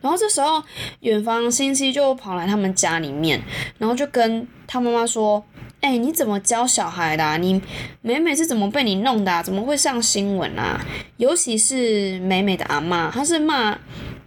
[0.00, 0.62] 然后这时候
[1.00, 3.42] 远方星期就跑来他们家里面，
[3.78, 5.44] 然后就跟他妈妈说。
[5.84, 7.36] 哎，你怎么教小孩的？
[7.36, 7.60] 你
[8.00, 9.42] 美美是怎么被你弄的？
[9.42, 10.80] 怎么会上新闻啊？
[11.18, 13.78] 尤其是美美的阿妈，她是骂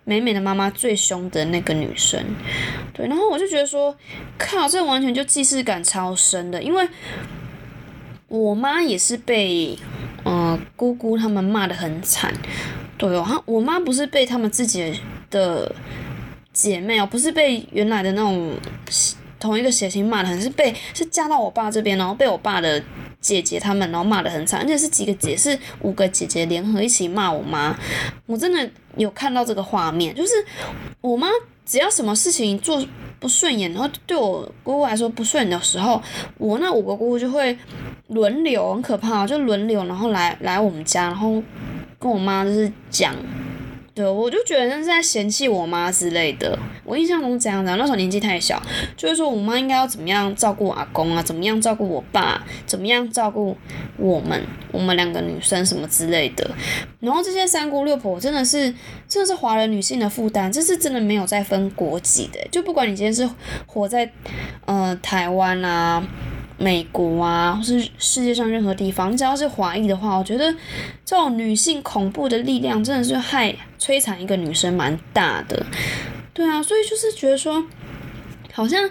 [0.03, 2.23] 美美的妈妈最凶的那个女生。
[2.93, 3.97] 对，然后我就觉得说，
[4.37, 6.87] 靠，这完全就既视感超深的，因为
[8.27, 9.75] 我妈也是被
[10.25, 12.31] 嗯姑姑他们骂的很惨。
[12.99, 14.93] 对哦，她我妈不是被他们自己
[15.31, 15.75] 的
[16.53, 18.53] 姐妹哦，不是被原来的那种。
[19.39, 22.81] 同一个血型骂的很，是被是嫁到我爸这边，然后被我爸的
[23.19, 27.77] 姐姐他们，然后骂的很惨，而且是几个姐，是五个姐姐联合一起骂我妈。
[28.25, 30.33] 我真的有看到这个画面，就是
[31.01, 31.27] 我妈
[31.65, 32.83] 只要什么事情做
[33.19, 36.01] 不顺眼，然后对我姑姑来说不顺的时候，
[36.37, 37.57] 我那五个姑姑就会
[38.07, 41.41] 轮流，很可怕，就轮流，然后来来我们家，然后
[41.99, 43.15] 跟我妈就是讲。
[43.97, 46.55] 对，我就觉得那是在嫌弃我妈之类的。
[46.83, 48.61] 我印象中这样的，那时候年纪太小，
[48.95, 53.57] 就是说我妈应该要怎么样照顾阿公啊，怎么样照顾我爸，怎么样照顾
[53.97, 54.39] 我们，
[54.71, 56.47] 我们两个女生什么之类的。
[56.99, 58.71] 然后这些三姑六婆真的是，
[59.07, 63.27] 真的是华人女性的负担，这是真的没有在分国籍的，就不管你今天是
[63.65, 64.07] 活在
[64.65, 66.07] 呃台湾啊。
[66.57, 70.51] 美国啊，或是世界上任何地方，你只要是华裔的话，我觉得
[71.05, 75.65] 这种女性恐怖的力量真的是害摧残一个女生蛮大的。
[76.33, 77.63] 对啊，所以就是觉得说，
[78.51, 78.89] 好像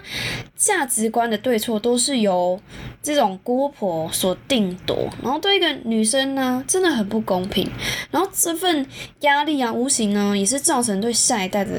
[0.55, 2.59] 价值观的对错都是由
[3.03, 7.69] 这种姑婆所定夺，然后对一个女生呢，真的很不公平。
[8.11, 8.85] 然后这份
[9.21, 11.71] 压力啊，无形呢，也是造成对下一代的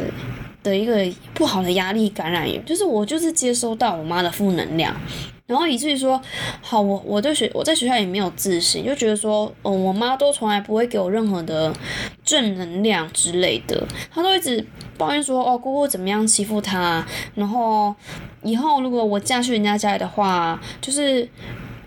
[0.62, 4.94] 的一个不好的压力感染源，就是我就是接收到我妈的负能量。
[5.48, 6.20] 然后以至于说，
[6.60, 11.72] 好，我我对学我在学校也没有自信，就觉得说，哦，我妈都从来不会给我任何的
[12.22, 14.64] 正能量之类的，她都一直
[14.98, 17.02] 抱怨说，哦，姑姑怎么样欺负她，
[17.34, 17.94] 然后
[18.42, 21.26] 以后如果我嫁去人家家里的话，就是。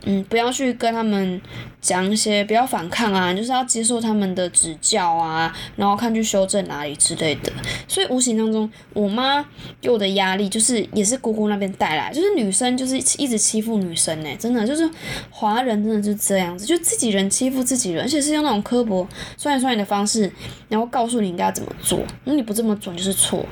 [0.03, 1.39] 嗯，不要去跟他们
[1.79, 7.53] 讲一些，不要反抗啊，就是要接受他们的指教啊，然后看去修正哪里之类的。
[7.87, 9.45] 所以无形当中，我妈
[9.79, 14.89] 给我的压力就是也是姑姑那边带来，就是女生就是一直欺负女生呢，真的就是
[15.29, 20.31] 华人真的是这样子，就自己人欺负自己人，而且是用那种刻薄、酸言酸语的方式，
[20.67, 23.45] 然后告诉你应该怎么做，那你不这么做就是错。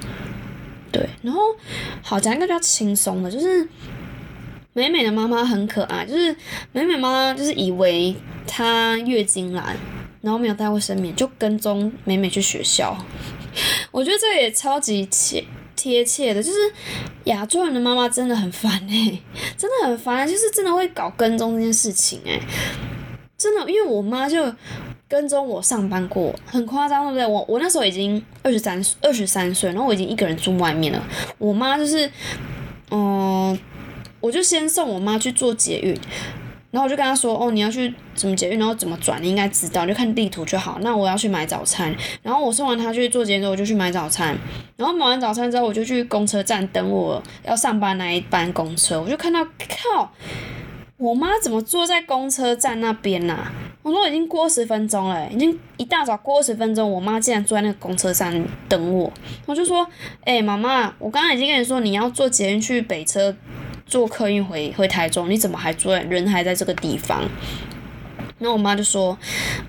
[0.92, 1.40] 对，然后
[2.02, 3.68] 好讲一个比较轻松的，就是。
[4.74, 6.36] 美美的妈妈很可爱，就是
[6.72, 8.16] 美美妈妈就是以为
[8.48, 9.76] 她月经来，
[10.22, 12.98] 然后没有带卫生棉，就跟踪美美去学校。
[13.92, 15.44] 我觉得这也超级贴
[15.76, 16.58] 贴切的，就是
[17.26, 19.20] 亚洲人的妈妈真的很烦哎，
[19.58, 22.40] 真的很烦，就是真的会搞跟踪这件事情哎，
[23.38, 24.54] 真的，因为我妈就
[25.08, 27.26] 跟踪我上班过，很夸张对不对？
[27.26, 31.04] 我我那时候已经二十三二十三岁，然后我已经一个人住外面了，
[31.40, 32.10] 我妈就是，
[32.92, 33.58] 嗯，
[34.20, 35.98] 我就先送我妈去做捷运。
[36.72, 40.78] 然后我就跟他说，哦，你要去怎么捷运，然后怎么转，你应该知道，就看地图就好。
[40.82, 44.38] 那我要去买早餐，然后我送完他去做捷运之后，我就去买早餐。
[44.78, 49.02] 然后买完早餐之后，我就去公车站等我要上班那一班公车。
[49.02, 50.14] 我就看到，靠，
[50.98, 53.48] 我妈怎么坐在公车站那边呐？
[53.82, 59.12] 我说已经过十分钟了，已经一大早过二十分钟，我妈竟然坐在那个公车站等我。
[59.48, 59.88] 我就说，
[60.24, 63.36] 哎，妈妈，我刚刚已经跟你说你要坐捷运去北车。
[63.90, 67.24] 坐客运回回台中，你怎么还坐人还在这个地方？
[68.38, 69.18] 那我妈就说：“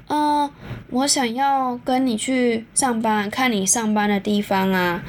[0.06, 0.48] 嗯，
[0.90, 5.02] 我想要跟你去上班，看你上班的地方啊。”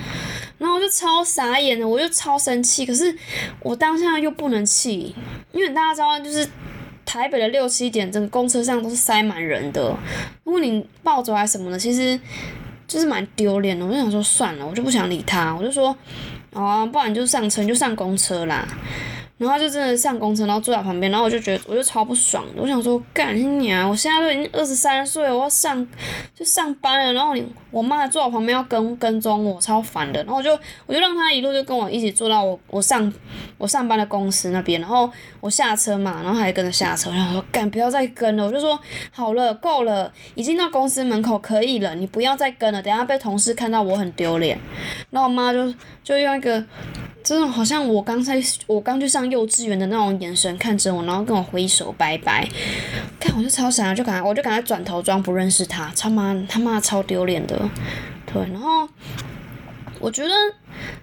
[0.58, 2.86] 然后我就超傻眼的，我就超生气。
[2.86, 3.16] 可是
[3.60, 5.16] 我当下又不能气，
[5.52, 6.48] 因为大家知道，就是
[7.06, 9.96] 台北的六七点，整个公车上都是塞满人的。
[10.44, 12.20] 如果你暴走还什么的，其实
[12.88, 13.86] 就是蛮丢脸的。
[13.86, 15.96] 我就想说算了，我就不想理他，我就说。
[16.54, 18.68] 哦，不然就上车，就上公车啦。
[19.38, 22.46] 然后就真的上公车，然后坐在旁边，然后我就觉得我就超不爽。
[22.56, 23.84] 我想说，干你啊！
[23.88, 25.88] 我现在都已经二十三岁，我要上
[26.36, 30.22] 就上班了，然后你我妈坐我旁边要跟跟踪我，超烦的。
[30.26, 30.52] 然后我就
[30.86, 33.12] 我就让她一路就跟我一起坐到我我上
[33.58, 35.10] 我上班的公司那边，然后
[35.40, 44.60] 我下车嘛，然后还跟着下车，然后说干不要再跟了，我就说好了够了，已经到公司门口可以了，你不要再跟了，等下被同事看到我很丢脸。
[45.10, 46.64] 然后我妈就就用一个。
[47.24, 52.50] 这种好像我刚才我刚去上幼稚园的那种眼神看着我，然后跟我挥手拜拜，
[53.20, 57.70] 看我就超傻，就感觉我就感觉转头装不认识他，他妈他妈超丢脸的，
[58.26, 58.90] 对，然后。
[60.02, 60.34] 我觉得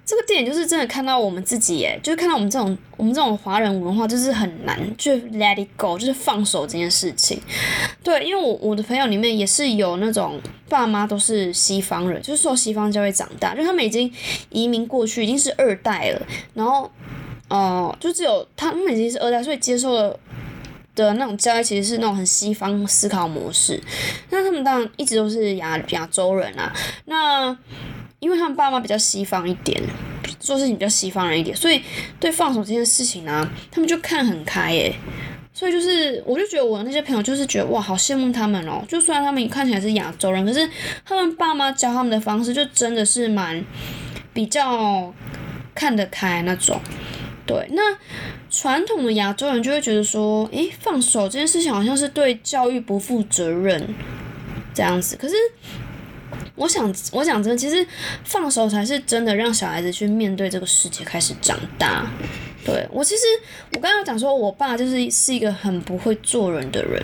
[0.04, 7.40] 这个电影就是真的看到我们自己，耶，就是看到我们这种我们这种华人文化，就是很难就 let it go，就是放手这件事情。
[8.02, 14.12] 对，因为我我的朋友里面也是有那种爸妈都是西方人，就是受西方教育长大，就他们已经
[14.50, 16.26] 移民过去，已经是二代了。
[16.54, 16.90] 然后，
[17.48, 20.18] 呃，就只有他们已经是二代，所以接受了
[20.96, 23.80] 的那种教育其实是那种很西方思考模式。
[24.30, 27.56] 那他们当然一直都是亚亚洲人啊，那。
[28.20, 29.80] 因为他们爸妈比较西方一点，
[30.40, 31.80] 做事情比较西方人一点，所以
[32.18, 34.94] 对放手这件事情呢，他们就看很开诶。
[35.52, 38.84] 所以就是，我就觉得我那些朋友就是觉得哇，好羡慕他们哦。
[38.86, 40.68] 就虽然他们看起来是亚洲人，可是
[41.04, 43.64] 他们爸妈教他们的方式就真的是蛮
[44.32, 45.12] 比较
[45.74, 46.80] 看得开那种。
[47.44, 47.82] 对，那
[48.50, 53.94] 传统的亚洲人就会觉得说，诶，放手这件事情好像是对教育不负责任
[54.74, 55.16] 这样子。
[55.16, 55.34] 可是。
[56.58, 57.86] 我想，我讲真的，其实
[58.24, 62.04] 放手才是真的让小孩子去面对这个世界，开始长大。
[62.64, 63.22] 对我，其实
[63.72, 67.02] 我刚刚讲说，我爸就是是一个很不会做人的人。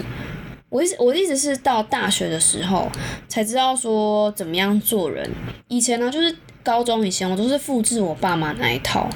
[0.69, 2.91] 我一直我一直是到大学的时候
[3.29, 5.31] 才知道说怎么样做人。
[5.69, 9.09] 以前呢，就是高中以前，我都是复制我爸妈那一套。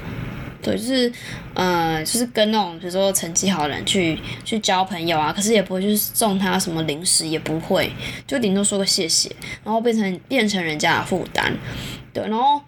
[0.62, 1.12] 对，就是，
[1.58, 7.90] 呃，就是跟那种比如说成绩好的人去去交朋友啊，可是也不会就是送他什么零食，也不会，
[8.28, 9.28] 就顶多说个谢谢，
[9.64, 11.52] 然后变成变成人家的负担，
[12.14, 12.60] 对，然后。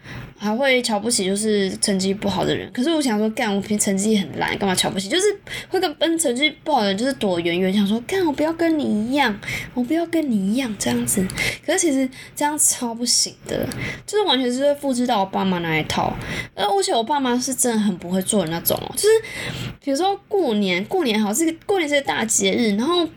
[0.42, 5.06] 还会瞧不起就是成绩不好的人，可是我想说，干我平成绩很烂，干嘛瞧不起？
[5.06, 5.26] 就是
[5.68, 9.38] 会跟跟成绩不好的人就是躲远远，想说干我不要跟你一样，
[9.74, 11.22] 我不要跟你一样这样子。
[11.66, 13.68] 可是其实这样超不行的，
[14.06, 16.16] 就是完全是会复制到我爸妈那一套。
[16.54, 19.08] 而且我爸妈是真的很不会做人那种，就是
[19.82, 23.08] 比如说过年，过年好这个过年是个大节日，然后。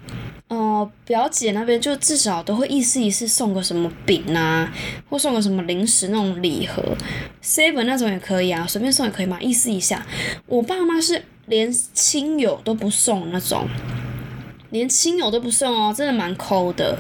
[0.49, 4.71] 哦，表姐那边就至少都会意思意思送个什么饼啊，
[5.10, 6.95] 或送个什么零食那种礼盒
[7.41, 10.06] ，seven 那种也可以啊，随便送也可以嘛，意思一下。
[10.45, 13.67] 我爸妈是连亲友都不送那种，
[14.74, 16.98] 连亲友都不送哦，真的蛮抠的。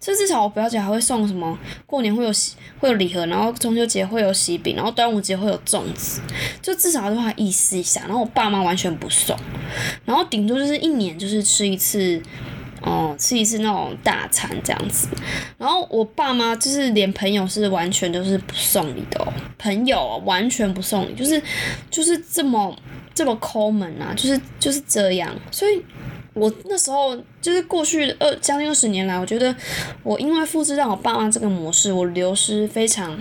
[0.00, 6.22] 这至少我表姐还会送什么，过年会有喜会有礼盒，然后中秋节会有喜饼，然后端午节会有粽子，
[6.62, 8.00] 就至少的话意思一下。
[8.06, 9.36] 然后我爸妈完全不送，
[10.06, 12.22] 然后顶多就是一年就是吃一次。
[12.82, 15.08] 哦，吃一次那种大餐这样子，
[15.58, 19.26] 然后我爸妈就是连朋友是完全都是不送礼的哦，
[19.58, 21.42] 朋友完全不送礼，就是
[21.90, 22.76] 就是这么
[23.12, 25.82] 这么抠门啊，就是就是这样，所以
[26.36, 29.54] 我那时候就是过去二将近二十年来，我觉得
[30.02, 33.18] 我因为复制到我爸妈这个模式，我流失非常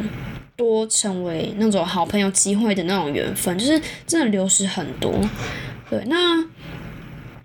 [0.55, 5.11] 多成为那种好朋友机会的那种缘分，就是真的流失很多，
[5.89, 6.45] 对，那。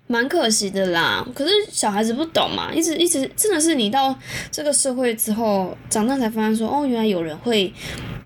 [0.07, 4.13] 蛮可惜的啦，可是小孩子不懂嘛，一直一直真的是你到
[4.51, 7.73] 这个社会之后长大才发现说，哦，原来有人会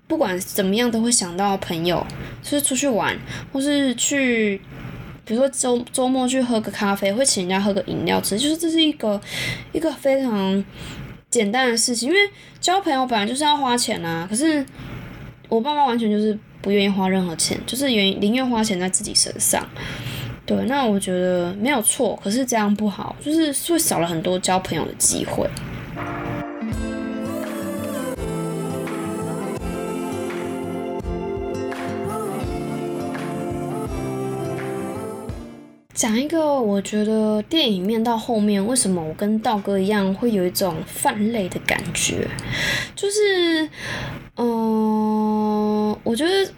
[0.08, 2.04] 不管怎么样都会想到朋友，
[2.42, 3.16] 就是出去玩，
[3.52, 4.60] 或是去，
[5.26, 9.20] 比如说周周末去喝个咖啡，会请人家喝个饮料吃，就是这是一个
[9.72, 10.64] 一个非常
[11.28, 12.08] 简单的事情。
[12.08, 12.20] 因为
[12.60, 14.64] 交朋友本来就是要花钱啊，可是
[15.48, 19.68] 我爸妈完全就是不愿意花任何钱，就是愿宁愿花钱在自己身上。
[20.46, 25.44] 对，那我觉得没有错，可是这样不好，就是会少了很多交朋友的机会。
[35.96, 42.28] 讲一个，我觉得电影面到后面，为什么我跟道哥一样会有一种泛泪的感觉？
[42.94, 43.66] 就是，
[44.36, 46.52] 嗯，我觉得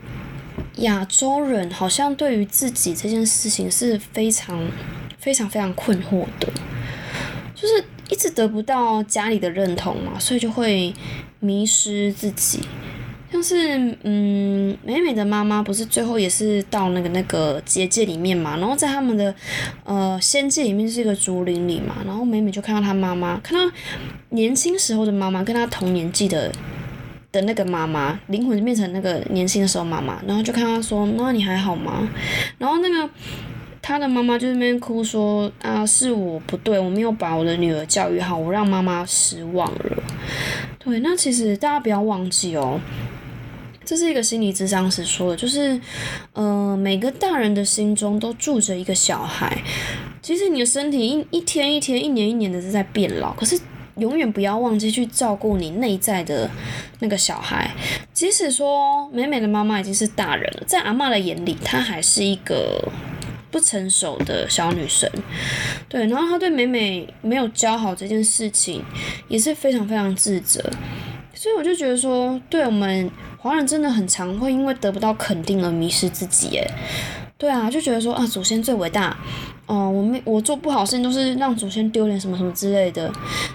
[0.78, 4.68] 亚洲人好像对于自己这件事情是非常、
[5.18, 6.53] 非常、非常困惑的，
[7.55, 10.93] 就是一直得不到家里的认同嘛，所以就会
[11.39, 12.59] 迷失自己。
[13.30, 13.56] 像是
[14.04, 19.34] 嗯，美美的妈妈不是最后也是到那个那个结界里面嘛，然后在他们的
[19.84, 23.74] 呃仙界里面是一个竹林里嘛，然后美美就看到她妈妈，看到
[24.30, 26.50] 年轻时候的妈妈跟她同年纪的
[27.30, 32.08] 的那个妈妈，灵魂变成那个年轻的时候妈妈，然后就看她说，那你还好吗？
[32.56, 33.10] 然后那个
[33.82, 40.02] 她的妈妈就那边哭说啊，是我不对，我没有把我的女儿教育好，我让妈妈失望了。
[40.78, 42.80] 对，那其实大家不要忘记哦。
[43.89, 45.80] 这是一个心理智商师说的，就是，
[46.34, 49.62] 呃，每个大人的心中都住着一个小孩。
[50.20, 53.59] 其实你的身体一一天一天、一年一年的是在变老，可是
[53.97, 56.51] 永远不要忘记去照顾你内在的
[56.99, 57.70] 那个小孩。
[58.12, 62.86] 即使说美美的妈妈已经是大人了，在阿妈的眼里，她还是一个
[63.51, 65.11] 不成熟的小女生。
[65.89, 68.84] 对，然后她对美美没有教好这件事情，
[69.28, 70.62] 也是非常非常自责。
[71.32, 73.11] 所以我就觉得说，对我们。
[73.41, 76.68] 华人真的很常会因为得不到肯定而迷失自己，诶，
[77.39, 79.16] 对啊，就觉得说啊，祖先最伟大。
[79.66, 83.12] 哦，我没我做不好事情都是让祖先丢脸什么什么之类的。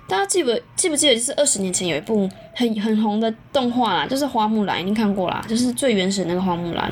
[0.08, 6.88] 大家记不记不记得，就是二十年前有一部很很红的动画啦，就是花木兰，一定看过啦，就是最原始那个花木兰，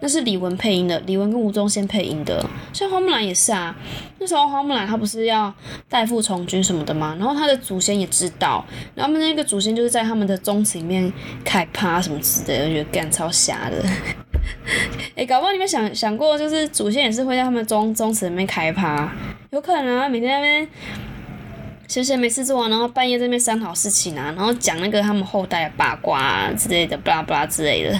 [0.00, 2.44] 那是李玟配音的，李玟跟吴宗宪配音的。
[2.74, 3.74] 像花木兰也是啊，
[4.18, 5.52] 那时候花木兰她不是要
[5.88, 8.62] 代父从军什么的嘛，然后她的祖先也知道，
[8.94, 11.10] 然后们那个祖先就是在他们的宗祠里面
[11.42, 13.82] 开趴什么之类的，我觉得干超瞎的。
[15.16, 19.10] 哎， 搞不好你们想想过，就是祖先也是会在他们宗宗祠里面开趴，
[19.50, 20.68] 有可能啊，每天那边
[21.88, 27.98] 闲闲没事做，然后半夜在那边商讨事情啊，然后讲那个他们后代的八卦之类的，巴拉巴拉之类的。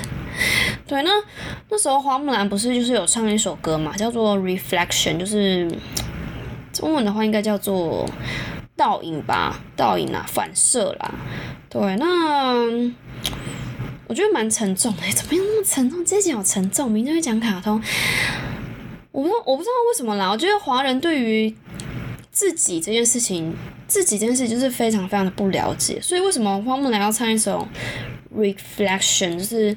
[0.86, 1.10] 对，那
[1.68, 5.70] 那时候花木兰不是就是有唱一首歌嘛，叫做《Reflection》，就是
[6.72, 8.08] 中文的话应该叫做
[8.76, 11.14] 倒影吧，倒影啊，反射啦。
[11.68, 12.92] 对，那。
[14.10, 16.04] 我觉得蛮沉重的，怎么样那么沉重？
[16.04, 17.80] 这集好沉重，明天会讲卡通。
[19.12, 20.28] 我不知道，我不知道为什么啦。
[20.28, 21.54] 我觉得华人对于
[22.32, 23.54] 自己这件事情，
[23.86, 26.00] 自己这件事就是非常非常的不了解。
[26.02, 27.68] 所以为什么花木兰要唱一首
[28.36, 29.34] 《Reflection》？
[29.38, 29.76] 就是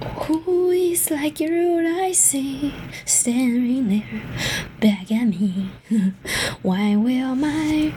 [0.00, 2.72] Who is like you I see
[3.06, 4.02] standing there
[4.80, 5.68] back at me?
[6.62, 7.92] Why will my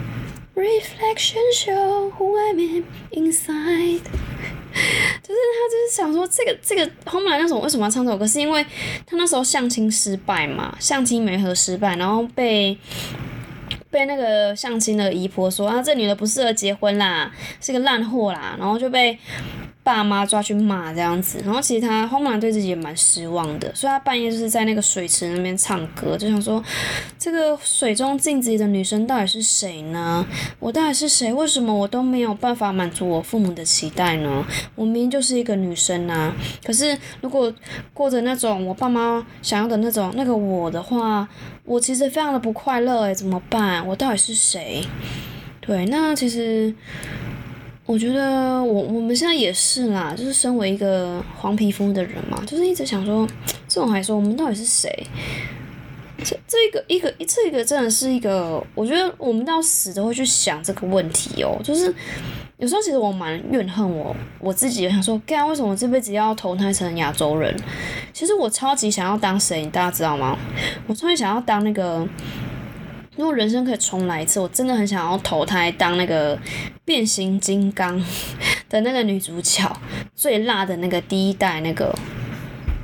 [0.56, 2.82] reflection show who I'm
[3.12, 4.00] inside?
[5.22, 8.26] 就是他就是想说，这个这个花木兰那种为什么要唱这首歌？
[8.26, 8.64] 是因为
[9.06, 12.76] 他那时候相亲失败嘛，相亲没合失败，然后被
[13.90, 19.18] 被那个相亲的姨婆说啊，这女的不适合结婚啦，是个烂货啦，然后就被。
[19.86, 26.60] 爸妈抓去骂这样子，然后其实他花木兰对自己也蛮失望的，所以他半夜就是在那个水池那边唱歌，就想说，
[27.16, 30.26] 这个水中镜子里的女生到底是谁呢？
[30.58, 31.32] 我到底是谁？
[31.32, 34.44] 为什么我都没有办法满足我父母的期待呢？
[34.74, 36.34] 我明明就是一个女生啊！
[36.64, 37.54] 可是如果
[37.94, 41.28] 过着那种我爸妈想要的那种那个我的话，
[41.62, 43.86] 我其实非常的不快乐诶，怎么办？
[43.86, 44.84] 我到底是谁？
[45.60, 46.74] 对，那其实。
[47.86, 53.26] 我觉得我我们现在也是啦，就是身为一个黄皮肤的人嘛，就是一直想说，
[53.68, 55.06] 这种还说我们到底是谁？
[56.24, 61.60] 这这个一个这个真的是一个，我觉得我们到死都会去想这个问题哦。
[61.62, 61.94] 就是
[62.56, 67.54] 有时候其实我蛮怨恨我我自己，想说，干为什么我这辈子要投胎成亚洲人？
[68.12, 70.36] 其实我超级想要当谁，大家知道吗？
[70.88, 72.04] 我超级想要当那个。
[73.16, 76.38] 如果人生可以重来一次，我真的很想要投胎当那个
[76.86, 78.02] 变形金刚
[78.70, 79.70] 的那个女主角，
[80.14, 81.94] 最辣的那个第一代那个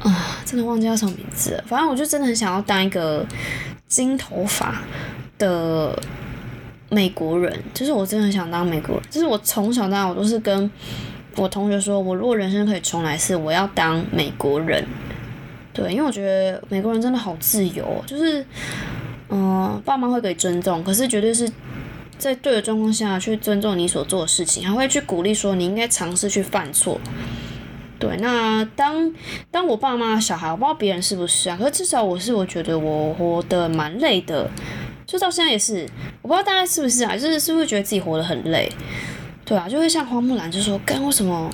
[0.00, 1.64] 啊，真的忘记叫什么名字了。
[1.66, 3.24] 反正我就真的很想要当一个
[3.86, 4.82] 金头发
[5.38, 5.98] 的
[6.90, 9.04] 美国人，就是我真的很想当美国人。
[9.08, 10.68] 就是我从小到大我都是跟
[11.36, 14.84] 我同学说，我如果人生可以重来一次，我要当美国人。
[15.72, 18.44] 对，因为我觉得美国人真的好自由，就是，
[19.30, 21.50] 嗯，爸妈会给尊重，可是绝对是
[22.22, 27.00] 在对的状况下去尊重你所做的事情，还会去鼓励说你应该尝试去犯错。
[27.98, 29.12] 对，那当
[29.50, 34.48] 当我爸妈小孩，我不知道别人是不是啊，可是至少我是，我觉得我活得蛮累的，
[35.04, 35.84] 就到现在也是，
[36.22, 38.70] 我不知道大家是不是啊，就是是不是觉得自己活得很累？
[39.44, 41.50] 对啊，就会像花木兰就说，干为什么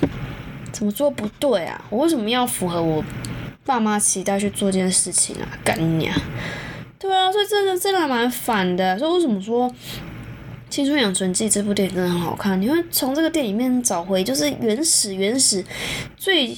[0.71, 1.83] 怎么做不对啊？
[1.89, 3.03] 我为什么要符合我？
[3.65, 6.15] 爸妈期待去做这件事情啊，干娘。
[6.97, 8.97] 对啊，所以真的真的蛮烦的。
[8.97, 9.69] 所以为什么说
[10.69, 12.61] 《青春养成记》这部电影真的很好看？
[12.61, 15.65] 你会从这个电影里面找回，就是原始、原始、
[16.15, 16.55] 最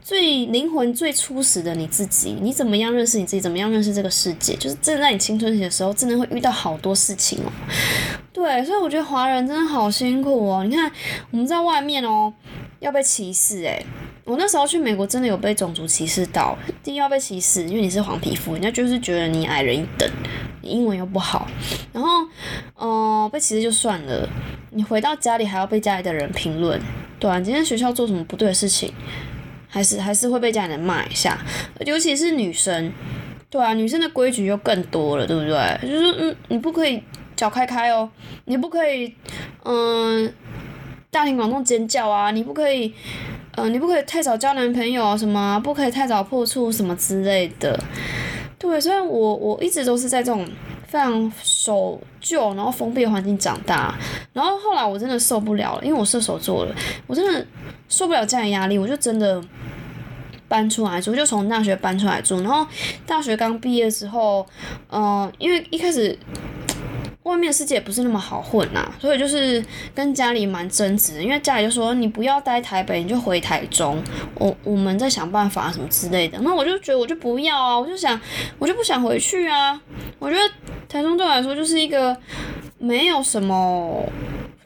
[0.00, 2.36] 最灵魂最初始的你自己。
[2.40, 3.40] 你怎么样认识你自己？
[3.40, 4.54] 怎么样认识这个世界？
[4.54, 7.50] 就是真的在你青春期的时候，真的会遇到好多事情哦。
[8.32, 10.62] 对，所以我觉得华人真的好辛苦哦。
[10.64, 10.90] 你看
[11.32, 12.32] 我们在外面哦，
[12.78, 13.84] 要被歧视诶。
[14.24, 16.56] 我那时候去美国，真的有被种族歧视到。
[16.84, 20.08] 第一要被歧视，因为你是黄皮肤，人家就是觉得你矮人一等，
[20.68, 21.48] 英文又不好。
[21.92, 22.08] 然后，
[22.78, 24.28] 嗯，被歧视就算了，
[24.70, 26.80] 你回到家里还要被家里的人评论，
[27.18, 28.92] 对啊，今天学校做什么不对的事情，
[29.68, 31.38] 还是还是会被家里人骂一下。
[31.86, 32.92] 尤其是女生，
[33.50, 35.78] 对啊，女生的规矩又更多了，对不对？
[35.82, 37.02] 就是嗯，你不可以
[37.34, 38.08] 脚开开哦，
[38.44, 39.14] 你不可以
[39.64, 40.32] 嗯
[41.10, 42.92] 大庭广众尖叫啊，你不可以。
[43.60, 47.76] 嗯，你不可以太早交男朋友什么，不可以太早破处什么之类的。
[48.58, 50.44] 对，虽然我我一直都是在这种
[50.86, 53.94] 非常守旧然后封闭的环境长大，
[54.32, 56.74] 然后后来我真的受不了了，因为我射手座了，
[57.06, 57.46] 我真的
[57.88, 59.40] 受不了这样的压力，我就真的
[60.48, 62.40] 搬出来住，就从大学搬出来住。
[62.42, 62.66] 然后
[63.06, 64.44] 大学刚毕业之后，
[64.90, 66.18] 嗯，因为一开始。
[67.24, 69.62] 外面的世界也不是那么好混呐，所以就是
[69.94, 74.02] 跟家里蛮争执，因为家里就说你不要待台北，你就回台中，
[74.34, 76.38] 我我们在想办法什么之类的。
[76.40, 78.18] 那我就觉得我就不要啊，我就想
[78.58, 79.78] 我就不想回去啊。
[80.18, 80.42] 我觉得
[80.88, 82.16] 台中对我来说就是一个
[82.78, 84.04] 没有什么。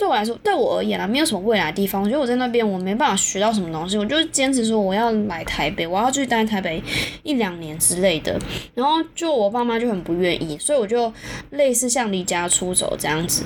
[0.03, 2.03] 对我来说，对我而言啊，没有什么未来的地方。
[2.03, 3.96] 我觉得我在那边，我没办法学到什么东西。
[3.96, 6.82] 我就坚持说我要来台北，我要去待台北
[7.22, 8.36] 一两年之类的。
[8.74, 11.12] 然后就我爸妈就很不愿意，所以我就
[11.50, 13.44] 类似像离家出走这样子。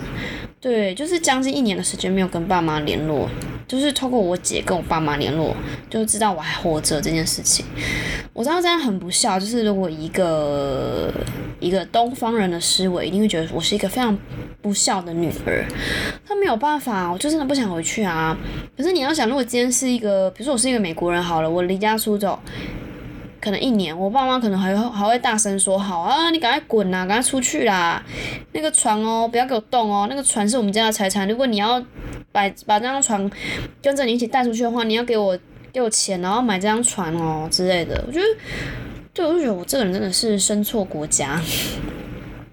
[0.59, 3.29] 对，就是将近一年的时间没有跟爸妈联络，
[3.67, 5.55] 就是透过我姐跟我爸妈联络，
[5.91, 7.65] 就知道我还活着这件事情。
[8.33, 11.13] 我知道这样很不孝，就是如果一个
[11.59, 14.17] 一个东方人的思维，一定会觉得我是一个非常
[14.61, 15.65] 不孝的女儿。
[16.27, 18.37] 他没有办法，我就真的不想回去啊。
[18.77, 22.39] 可是你要想，如果今天是一个，比如说我是一个美国人好了，我离家出走，
[23.47, 28.05] 可能一年，我爸妈可能还会还会大声说：“好啊，你赶快滚啦，赶快出去啦！
[28.51, 31.29] 那个床哦，不要给我动哦，那个船是我们家的财产。
[31.29, 31.81] 如果你要
[32.33, 33.31] 把把这张床
[33.81, 35.39] 跟着你一起带出去的话，你要给我
[35.73, 38.27] 给我钱，然后买这张船哦之类的。”我觉得，
[39.15, 41.41] 对，我就觉得我这个人真的是生错国家。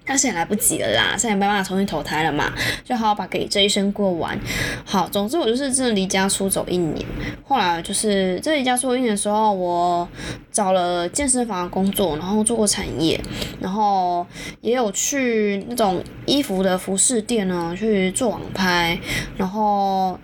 [0.06, 2.52] 但是也来不及了啦，现在没办法重新投胎了嘛，
[2.84, 4.38] 就好好把给这一生过完。
[4.84, 7.04] 好，总之我就是真的离家出走一年。
[7.46, 10.08] 后来就是这离家出走一年的时候，我
[10.52, 13.20] 找了健身房的工作，然后做过产业，
[13.60, 14.26] 然后
[14.60, 18.98] 也有去那种衣服的服饰店呢去做网拍，
[19.36, 20.18] 然后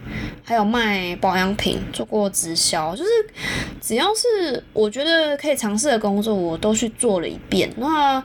[0.45, 3.11] 还有卖保养品，做过直销，就是
[3.81, 7.71] 只要是我觉得可以尝试的工作，我都去做了一遍。
[7.77, 8.23] 那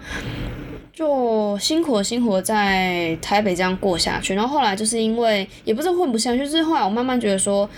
[0.96, 7.70] 就辛苦辛苦在台北这样过下去，然后后来就是因为也不是混不下去，就是后来我慢慢觉得说，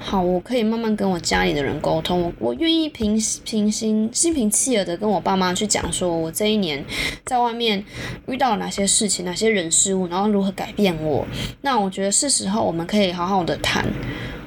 [0.00, 6.84] 好，我可以慢慢跟我家里的人沟通，我愿意平平心心平气和的跟我爸妈去讲，说我这一年
[7.24, 7.84] 在外面
[8.26, 11.24] 遇到了哪些事情，哪些人事物，然后如何改变我。
[11.60, 13.86] 那我觉得是时候我们可以好好的谈，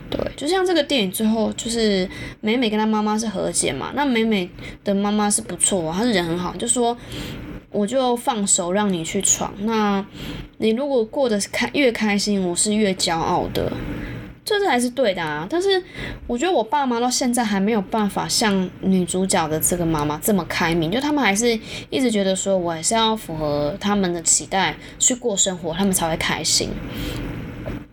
[0.09, 2.09] 对，就像这个电影最后就是
[2.41, 4.49] 美美跟她妈妈是和解嘛，那美美
[4.83, 6.97] 的妈妈是不错，她是人很好，就说。
[7.73, 10.05] 我就放手让你去闯，那
[10.59, 13.69] 你如果过得开越开心，我是越骄傲的，
[14.45, 15.47] 这才是对的啊。
[15.49, 15.83] 但是
[16.27, 21.59] 我觉得我爸妈到现在还没有办法像女主角的这个妈妈这么开明，就他们还是
[21.89, 26.69] 一直觉得说我还是要符合他们的期待去过生活，他们才会开心。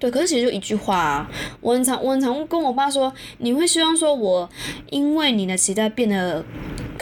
[0.00, 1.30] 对，可是其实就一句话啊，
[1.60, 4.50] 我很常我很常跟我爸说，你会希望说我
[4.90, 6.44] 因为你的期待变得。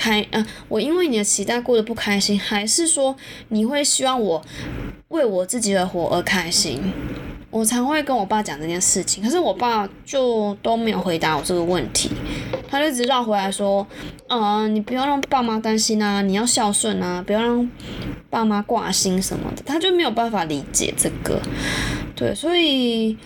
[0.00, 3.16] 开，嗯，我因为你的期待过得不开心，还是说
[3.48, 4.40] 你会希望我
[5.08, 6.80] 为我自己而活而开心？
[7.50, 12.10] 我常会跟我爸讲这件事情，可是我爸就都没有回答我这个问题，
[12.68, 13.86] 他就直绕回来说，
[14.28, 17.70] 嗯，你不要让爸妈担心啊，你要孝顺啊，不要让
[18.28, 21.40] 爸妈挂心什么的，他就没有办法理解这个，
[22.14, 23.16] 对，所以。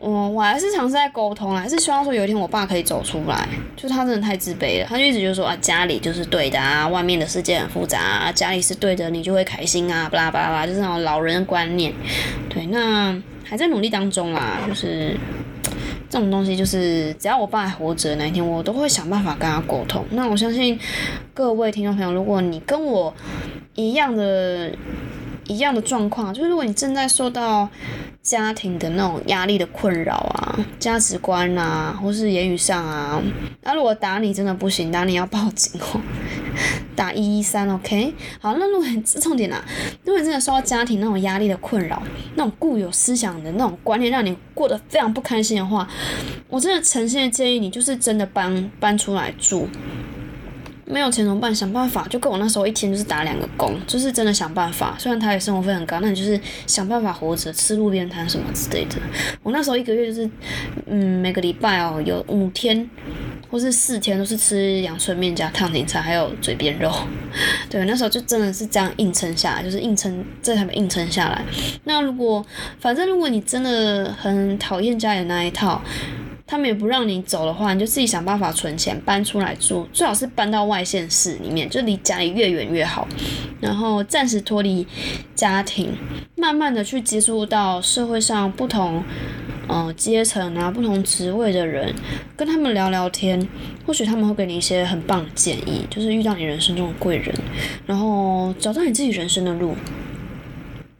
[0.00, 3.48] 我，我还是尝试在沟通啦，还是希望说有一天我爸可以走出来。
[3.74, 11.90] 就他真的太自卑了，他就一直就说啊，家里就是对的啊，外面的世界很复杂啊，家里是对的，你就会开心啊，巴拉巴拉巴拉，就是那种老人的观念。
[12.50, 15.16] 对，那还在努力当中啦，就是
[16.08, 20.04] 这种东西，就是只要我爸还活着，哪一天我都会想办法跟他沟通。
[20.10, 20.78] 那我相信
[21.32, 23.14] 各位听众朋友，如果你跟我
[23.74, 24.72] 一样的。
[25.46, 27.68] 一样的状况，就是如果你正在受到
[28.22, 33.20] 家庭的那种压力的困扰啊，价值观啊，或是言语上啊，
[33.62, 36.00] 那如果打你真的不行，打你要报警哦，
[36.96, 38.14] 打一一三，OK。
[38.40, 39.64] 好，那如果很重点啊，
[40.04, 42.02] 如果真的受到家庭那种压力的困扰，
[42.36, 45.88] 那种固有思想的那种观念让你过得非常不开心的话，
[46.48, 49.68] 我真的诚心的建议你，就是真的搬搬出来住。
[50.86, 51.54] 没有钱怎么办？
[51.54, 54.94] 想办法，就跟我那时候一天就是打两个工，就是真的想办法。
[54.98, 58.96] 虽然他也生活费很高，那你就是想办法活着，吃路边摊什么之类的。
[59.42, 60.30] 我那时候一个月就是，
[60.86, 62.88] 嗯，每个礼拜哦，有五天
[63.50, 66.92] 或是四天都是吃阳春面加烫青菜，还有嘴边肉。
[67.70, 71.44] 对，那时候就真的是这样硬撑下来，就是硬撑，这才硬撑下来。
[71.84, 72.44] 那如果，
[72.78, 75.82] 反正如果你真的很讨厌家里那一套。
[76.46, 83.08] 他们也不让你走的话，你就自己想办法存钱搬出来住，最好是搬到外县市里面，就离家里越远越好。
[83.60, 84.86] 然后暂时脱离
[85.34, 85.96] 家庭，
[86.36, 89.02] 慢慢的去接触到社会上不同
[89.68, 91.94] 嗯阶层啊、不同职位的人，
[92.36, 93.48] 跟他们聊聊天，
[93.86, 97.34] 或许他们会给你一些很棒的建议，就是遇到你人生中的贵人，
[97.86, 99.74] 然后找到你自己人生的路。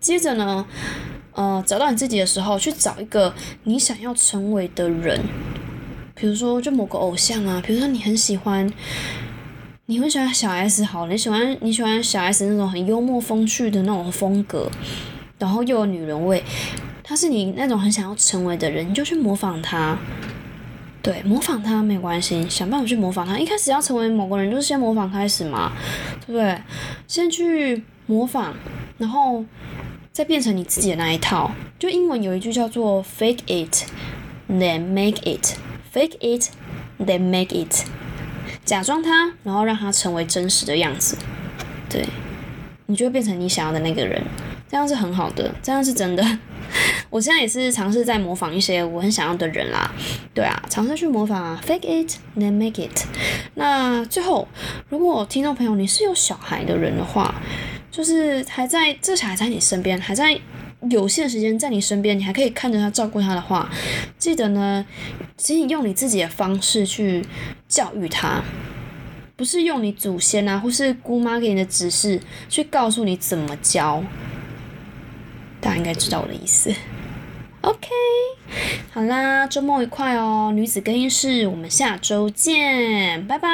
[0.00, 0.66] 接着呢？
[1.34, 5.20] 呃，找到你自己的时候，去找一个你想要成为的人，
[6.14, 8.72] 比如说就某个偶像啊，比如说你很喜欢，
[9.86, 14.70] 你很喜欢小 S，好，你喜欢你喜欢小 S 那种很幽默风趣的那种风格，
[15.36, 16.40] 然后又有女人味，
[17.02, 19.98] 他是你那种很想要成为的人，你就去模仿他，
[21.02, 23.36] 对，模仿他没关系，想办法去模仿他。
[23.36, 25.72] 一开始要成为某个人，就是先模仿开始嘛，
[26.24, 26.56] 对不对？
[27.08, 28.54] 先去模仿，
[28.98, 29.44] 然后。
[30.14, 33.84] 再变成你自己的那一套，就英文有一句叫做 “fake it,
[34.48, 35.56] then make it”。
[35.92, 36.50] fake it,
[37.00, 37.84] then make it。
[38.64, 41.18] 假装它，然后让它成为真实的样子。
[41.90, 42.06] 对，
[42.86, 44.22] 你就会变成你想要的那个人，
[44.68, 46.24] 这样是很好的，这样是真的。
[47.10, 49.92] 我现在也是尝试在模仿一些我很想要的人啦。
[50.32, 53.04] 对啊，尝试去模仿 “fake it, then make it”。
[53.54, 54.46] 那最后，
[54.88, 57.34] 如果听众朋友你是有小孩的人的话，
[57.94, 60.36] 就是还在，这小孩在你身边，还在
[60.90, 63.70] 有限时间在你身边，你还可以看着他照顾他的话，
[64.18, 64.84] 记得呢，
[65.36, 67.24] 请你用你自己的方式去
[67.68, 68.42] 教育他，
[69.36, 74.02] 不是用你祖先啊或是姑妈给你的指示去告诉你怎么教。
[75.60, 76.74] 大家应该知道我的意思。
[77.60, 77.88] OK，
[78.90, 83.48] 好啦，周末愉快哦，女子更衣室，我们下周见，拜拜。